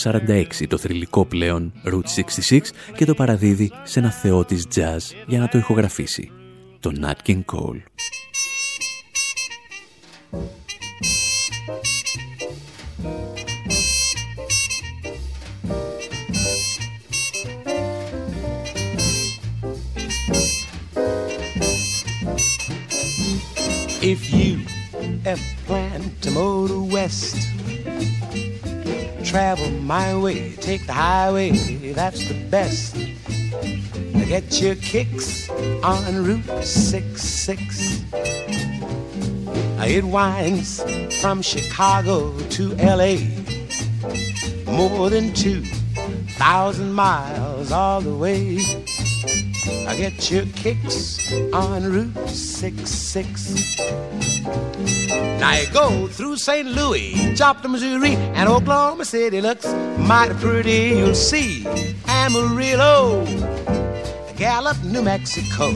1946 0.03 0.67
το 0.67 0.77
θρηλυκό 0.77 1.25
πλέον 1.25 1.73
Route 1.85 2.23
66 2.49 2.59
και 2.95 3.05
το 3.05 3.13
παραδίδει 3.13 3.71
σε 3.83 3.99
ένα 3.99 4.11
θεό 4.11 4.45
της 4.45 4.67
jazz 4.75 5.15
για 5.27 5.39
να 5.39 5.47
το 5.47 5.57
ηχογραφήσει, 5.57 6.31
τον 6.79 7.05
Nat 7.05 7.29
King 7.29 7.41
Cole. 7.45 7.81
If 24.03 24.33
you 24.33 24.61
ever 25.25 25.39
plan 25.67 26.15
to 26.21 26.31
motor 26.31 26.81
west, 26.81 27.37
travel 29.23 29.69
my 29.69 30.17
way, 30.17 30.53
take 30.55 30.87
the 30.87 30.93
highway, 30.93 31.51
that's 31.93 32.27
the 32.27 32.33
best. 32.49 32.95
Get 34.25 34.59
your 34.59 34.73
kicks 34.73 35.51
on 35.83 36.25
Route 36.25 36.65
66. 36.65 38.03
It 39.85 40.03
winds 40.03 40.81
from 41.21 41.43
Chicago 41.43 42.35
to 42.39 42.73
LA, 42.77 43.17
more 44.65 45.11
than 45.11 45.31
2,000 45.33 46.91
miles 46.91 47.71
all 47.71 48.01
the 48.01 48.15
way. 48.15 48.57
I 49.67 49.95
get 49.95 50.31
your 50.31 50.45
kicks 50.55 51.31
on 51.53 51.83
Route 51.91 52.29
66. 52.29 53.77
Now 55.39 55.53
you 55.53 55.67
go 55.71 56.07
through 56.07 56.37
St. 56.37 56.67
Louis, 56.67 57.35
Joplin, 57.35 57.71
Missouri, 57.73 58.15
and 58.15 58.49
Oklahoma 58.49 59.05
City 59.05 59.39
looks 59.39 59.67
mighty 59.99 60.33
pretty. 60.35 60.95
You'll 60.97 61.13
see 61.13 61.65
Amarillo, 62.07 63.23
Gallup, 64.35 64.83
New 64.83 65.03
Mexico, 65.03 65.71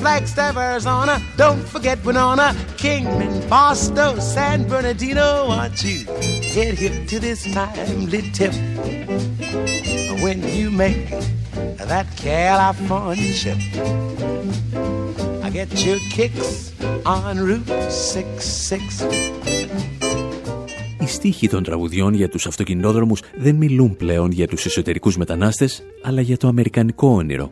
Flagstaff, 0.00 0.56
Arizona. 0.56 1.22
Don't 1.36 1.62
forget 1.62 2.04
Winona, 2.04 2.56
Kingman, 2.76 3.48
Boston, 3.48 4.20
San 4.20 4.66
Bernardino. 4.66 5.46
Want 5.46 5.84
you 5.84 6.04
get 6.54 6.74
hip 6.76 7.06
to 7.06 7.20
this 7.20 7.44
timely 7.54 8.22
tip 8.32 8.52
when 10.20 10.42
you 10.48 10.72
make 10.72 11.08
that 11.90 12.06
California 12.16 13.32
trip. 13.40 13.60
I 15.46 15.50
get 15.50 15.70
your 15.86 16.00
kicks 16.16 16.72
on 17.04 17.36
Route 17.48 17.70
66. 17.70 19.06
Οι 21.00 21.06
στίχοι 21.06 21.48
των 21.48 21.62
τραγουδιών 21.62 22.14
για 22.14 22.28
τους 22.28 22.46
αυτοκινητόδρομους 22.46 23.22
δεν 23.36 23.54
μιλούν 23.54 23.96
πλέον 23.96 24.30
για 24.30 24.48
τους 24.48 24.66
εσωτερικούς 24.66 25.16
μετανάστες, 25.16 25.82
αλλά 26.02 26.20
για 26.20 26.36
το 26.36 26.48
αμερικανικό 26.48 27.08
όνειρο. 27.08 27.50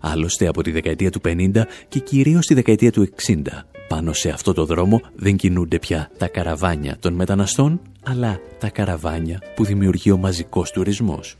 Άλλωστε 0.00 0.46
από 0.46 0.62
τη 0.62 0.70
δεκαετία 0.70 1.10
του 1.10 1.20
50 1.24 1.66
και 1.88 1.98
κυρίως 1.98 2.46
τη 2.46 2.54
δεκαετία 2.54 2.92
του 2.92 3.08
60, 3.26 3.64
πάνω 3.88 4.12
σε 4.12 4.28
αυτό 4.28 4.52
το 4.52 4.64
δρόμο 4.64 5.00
δεν 5.14 5.36
κινούνται 5.36 5.78
πια 5.78 6.10
τα 6.18 6.28
καραβάνια 6.28 6.96
των 7.00 7.12
μεταναστών, 7.12 7.80
αλλά 8.02 8.40
τα 8.58 8.68
καραβάνια 8.68 9.42
που 9.54 9.64
δημιουργεί 9.64 10.10
ο 10.10 10.16
μαζικός 10.16 10.70
τουρισμός. 10.70 11.36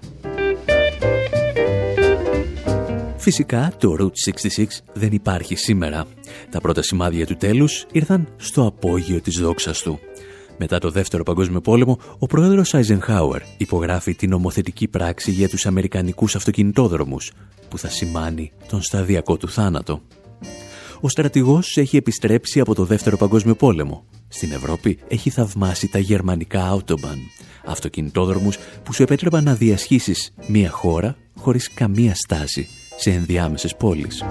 Φυσικά, 3.23 3.73
το 3.79 3.97
Route 3.99 4.33
66 4.57 4.64
δεν 4.93 5.12
υπάρχει 5.12 5.55
σήμερα. 5.55 6.07
Τα 6.51 6.61
πρώτα 6.61 6.83
σημάδια 6.83 7.27
του 7.27 7.37
τέλους 7.37 7.87
ήρθαν 7.93 8.29
στο 8.37 8.66
απόγειο 8.66 9.20
της 9.20 9.39
δόξας 9.39 9.83
του. 9.83 9.99
Μετά 10.59 10.79
το 10.79 10.91
Δεύτερο 10.91 11.23
Παγκόσμιο 11.23 11.61
Πόλεμο, 11.61 11.99
ο 12.18 12.27
πρόεδρος 12.27 12.75
Eisenhower 12.75 13.39
υπογράφει 13.57 14.14
την 14.14 14.31
νομοθετική 14.31 14.89
πράξη 14.89 15.31
για 15.31 15.49
τους 15.49 15.66
Αμερικανικούς 15.66 16.37
αυτοκινητόδρομους, 16.37 17.33
που 17.68 17.79
θα 17.79 17.89
σημάνει 17.89 18.53
τον 18.68 18.83
σταδιακό 18.83 19.37
του 19.37 19.49
θάνατο. 19.49 20.03
Ο 21.01 21.09
στρατηγός 21.09 21.77
έχει 21.77 21.97
επιστρέψει 21.97 22.61
από 22.61 22.75
το 22.75 22.85
Δεύτερο 22.85 23.16
Παγκόσμιο 23.16 23.55
Πόλεμο. 23.55 24.05
Στην 24.29 24.53
Ευρώπη 24.53 24.99
έχει 25.09 25.31
θαυμάσει 25.31 25.89
τα 25.89 25.99
γερμανικά 25.99 26.79
Autobahn, 26.79 27.18
αυτοκινητόδρομους 27.64 28.59
που 28.83 28.93
σου 28.93 29.03
επέτρεπαν 29.03 29.45
να 29.45 29.55
διασχίσεις 29.55 30.35
μία 30.47 30.70
χώρα 30.70 31.16
χωρίς 31.37 31.73
καμία 31.75 32.14
στάση 32.14 32.68
σε 32.97 33.11
ενδιάμεσες 33.11 33.76
πόλεις. 33.76 34.24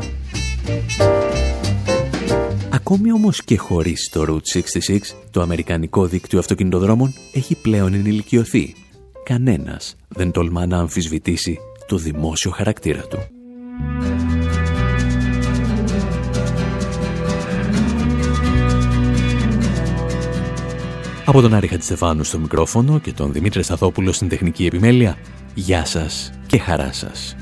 Ακόμη 2.69 3.11
όμως 3.11 3.43
και 3.43 3.57
χωρίς 3.57 4.09
το 4.11 4.25
Route 4.27 4.57
66, 4.57 5.15
το 5.31 5.41
αμερικανικό 5.41 6.05
δίκτυο 6.05 6.39
αυτοκινητοδρόμων 6.39 7.13
έχει 7.33 7.55
πλέον 7.55 7.93
ενηλικιωθεί. 7.93 8.75
Κανένας 9.23 9.95
δεν 10.07 10.31
τολμά 10.31 10.65
να 10.65 10.77
αμφισβητήσει 10.77 11.59
το 11.87 11.97
δημόσιο 11.97 12.51
χαρακτήρα 12.51 13.01
του. 13.01 13.17
Από 21.25 21.41
τον 21.41 21.53
Άρη 21.53 21.67
Χατζηστεφάνου 21.67 22.23
στο 22.23 22.39
μικρόφωνο 22.39 22.99
και 22.99 23.13
τον 23.13 23.31
Δημήτρη 23.31 23.63
Σταθόπουλο 23.63 24.11
στην 24.11 24.29
τεχνική 24.29 24.65
επιμέλεια, 24.65 25.17
γεια 25.53 25.85
σας 25.85 26.31
και 26.47 26.57
χαρά 26.57 26.93
σας. 26.93 27.35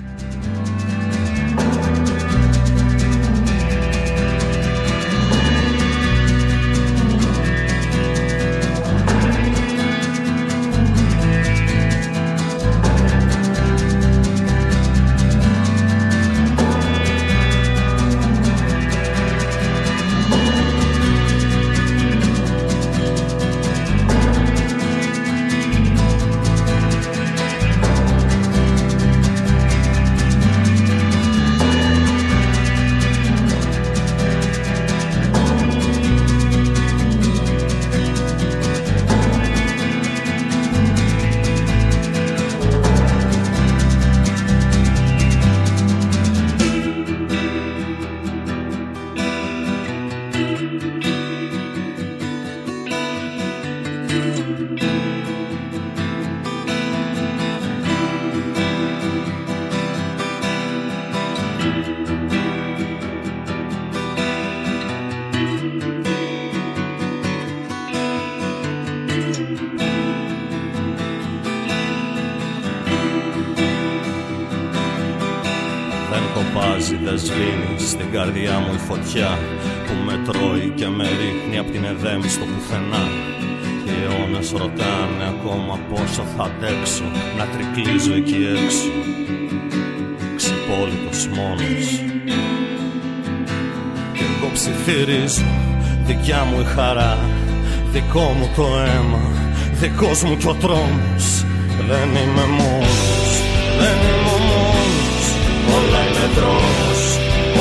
Δεν 77.09 77.19
σβήνει 77.19 77.73
στην 77.77 78.11
καρδιά 78.11 78.59
μου 78.59 78.73
η 78.73 78.81
φωτιά 78.89 79.29
που 79.85 79.93
με 80.05 80.15
τρώει 80.25 80.73
και 80.75 80.87
με 80.87 81.07
ρίχνει 81.19 81.57
απ' 81.57 81.71
την 81.71 81.83
εδέμη 81.83 82.29
στο 82.29 82.45
πουθενά. 82.51 83.03
Οι 83.85 83.91
αιώνες 84.01 84.49
ρωτάνε 84.51 85.23
ακόμα 85.33 85.79
πόσο 85.89 86.23
θα 86.35 86.43
αντέξω 86.43 87.03
να 87.37 87.45
τρικλίζω 87.53 88.13
εκεί 88.13 88.39
έξω. 88.55 88.93
Ξυπόλυτος 90.39 91.27
μόνος. 91.35 91.87
Και 94.15 94.23
εγώ 94.31 94.47
ψιθυρίζω 94.53 95.49
δικιά 96.05 96.41
μου 96.49 96.59
η 96.59 96.65
χαρά 96.75 97.17
δικό 97.91 98.25
μου 98.37 98.49
το 98.55 98.65
αίμα 98.85 99.23
δικός 99.81 100.23
μου 100.23 100.37
κι 100.37 100.47
ο 100.47 100.55
τρόμος. 100.61 101.27
Δεν 101.89 102.09
είμαι 102.21 102.45
μόνος 102.59 103.31
δεν 103.79 103.97
είμαι 104.09 104.35
μόνος 104.49 105.25
όλα 105.75 105.99
είναι 106.07 106.27
δρόμος 106.35 106.98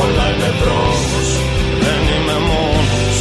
όλα 0.03 0.24
είναι 0.32 0.51
δρόμος 0.61 1.28
δεν 1.84 2.01
είμαι 2.14 2.36
μόνος 2.49 3.16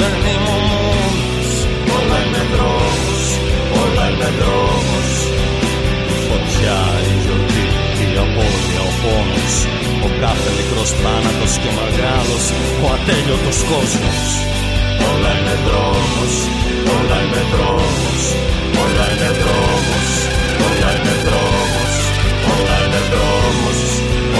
δεν 0.00 0.14
είμαι 0.32 0.56
μόνος. 0.68 1.48
Όλα 1.96 2.18
είναι 2.24 2.42
δρόμος 2.52 3.24
όλα 3.82 4.04
είναι 4.12 4.30
δρόμος. 4.38 5.10
Η 6.12 6.16
φωτιά 6.26 6.78
η 7.10 7.12
γιορτή 7.22 7.66
η 8.04 8.08
απώλεια 8.24 8.82
ο 8.90 8.92
πόνος. 9.02 9.54
Ο 10.06 10.08
κάθε 10.22 10.50
μικρός 10.58 10.90
θάνατος 11.02 11.52
και 11.60 11.68
ο 11.72 11.74
μεγάλος 11.78 12.44
ο 12.84 12.86
ατέλειωτος 12.96 13.58
κόσμος. 13.70 14.22
Όλα 15.10 15.30
είναι 15.38 15.56
δρόμος 15.66 16.34
όλα 16.96 17.18
είναι 17.24 17.42
δρόμος. 17.52 18.22
Όλα 18.82 19.04
είναι 19.12 19.30
δρόμος 19.42 20.10
όλα 20.66 20.88
είναι 20.96 21.14
δρόμος. 21.26 21.94
Όλα 22.52 22.76
είναι 22.84 23.00
δρόμος 23.12 23.80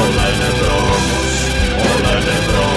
όλα 0.02 0.24
είναι 0.32 0.50
δρόμος 0.60 1.19
όλα 2.12 2.69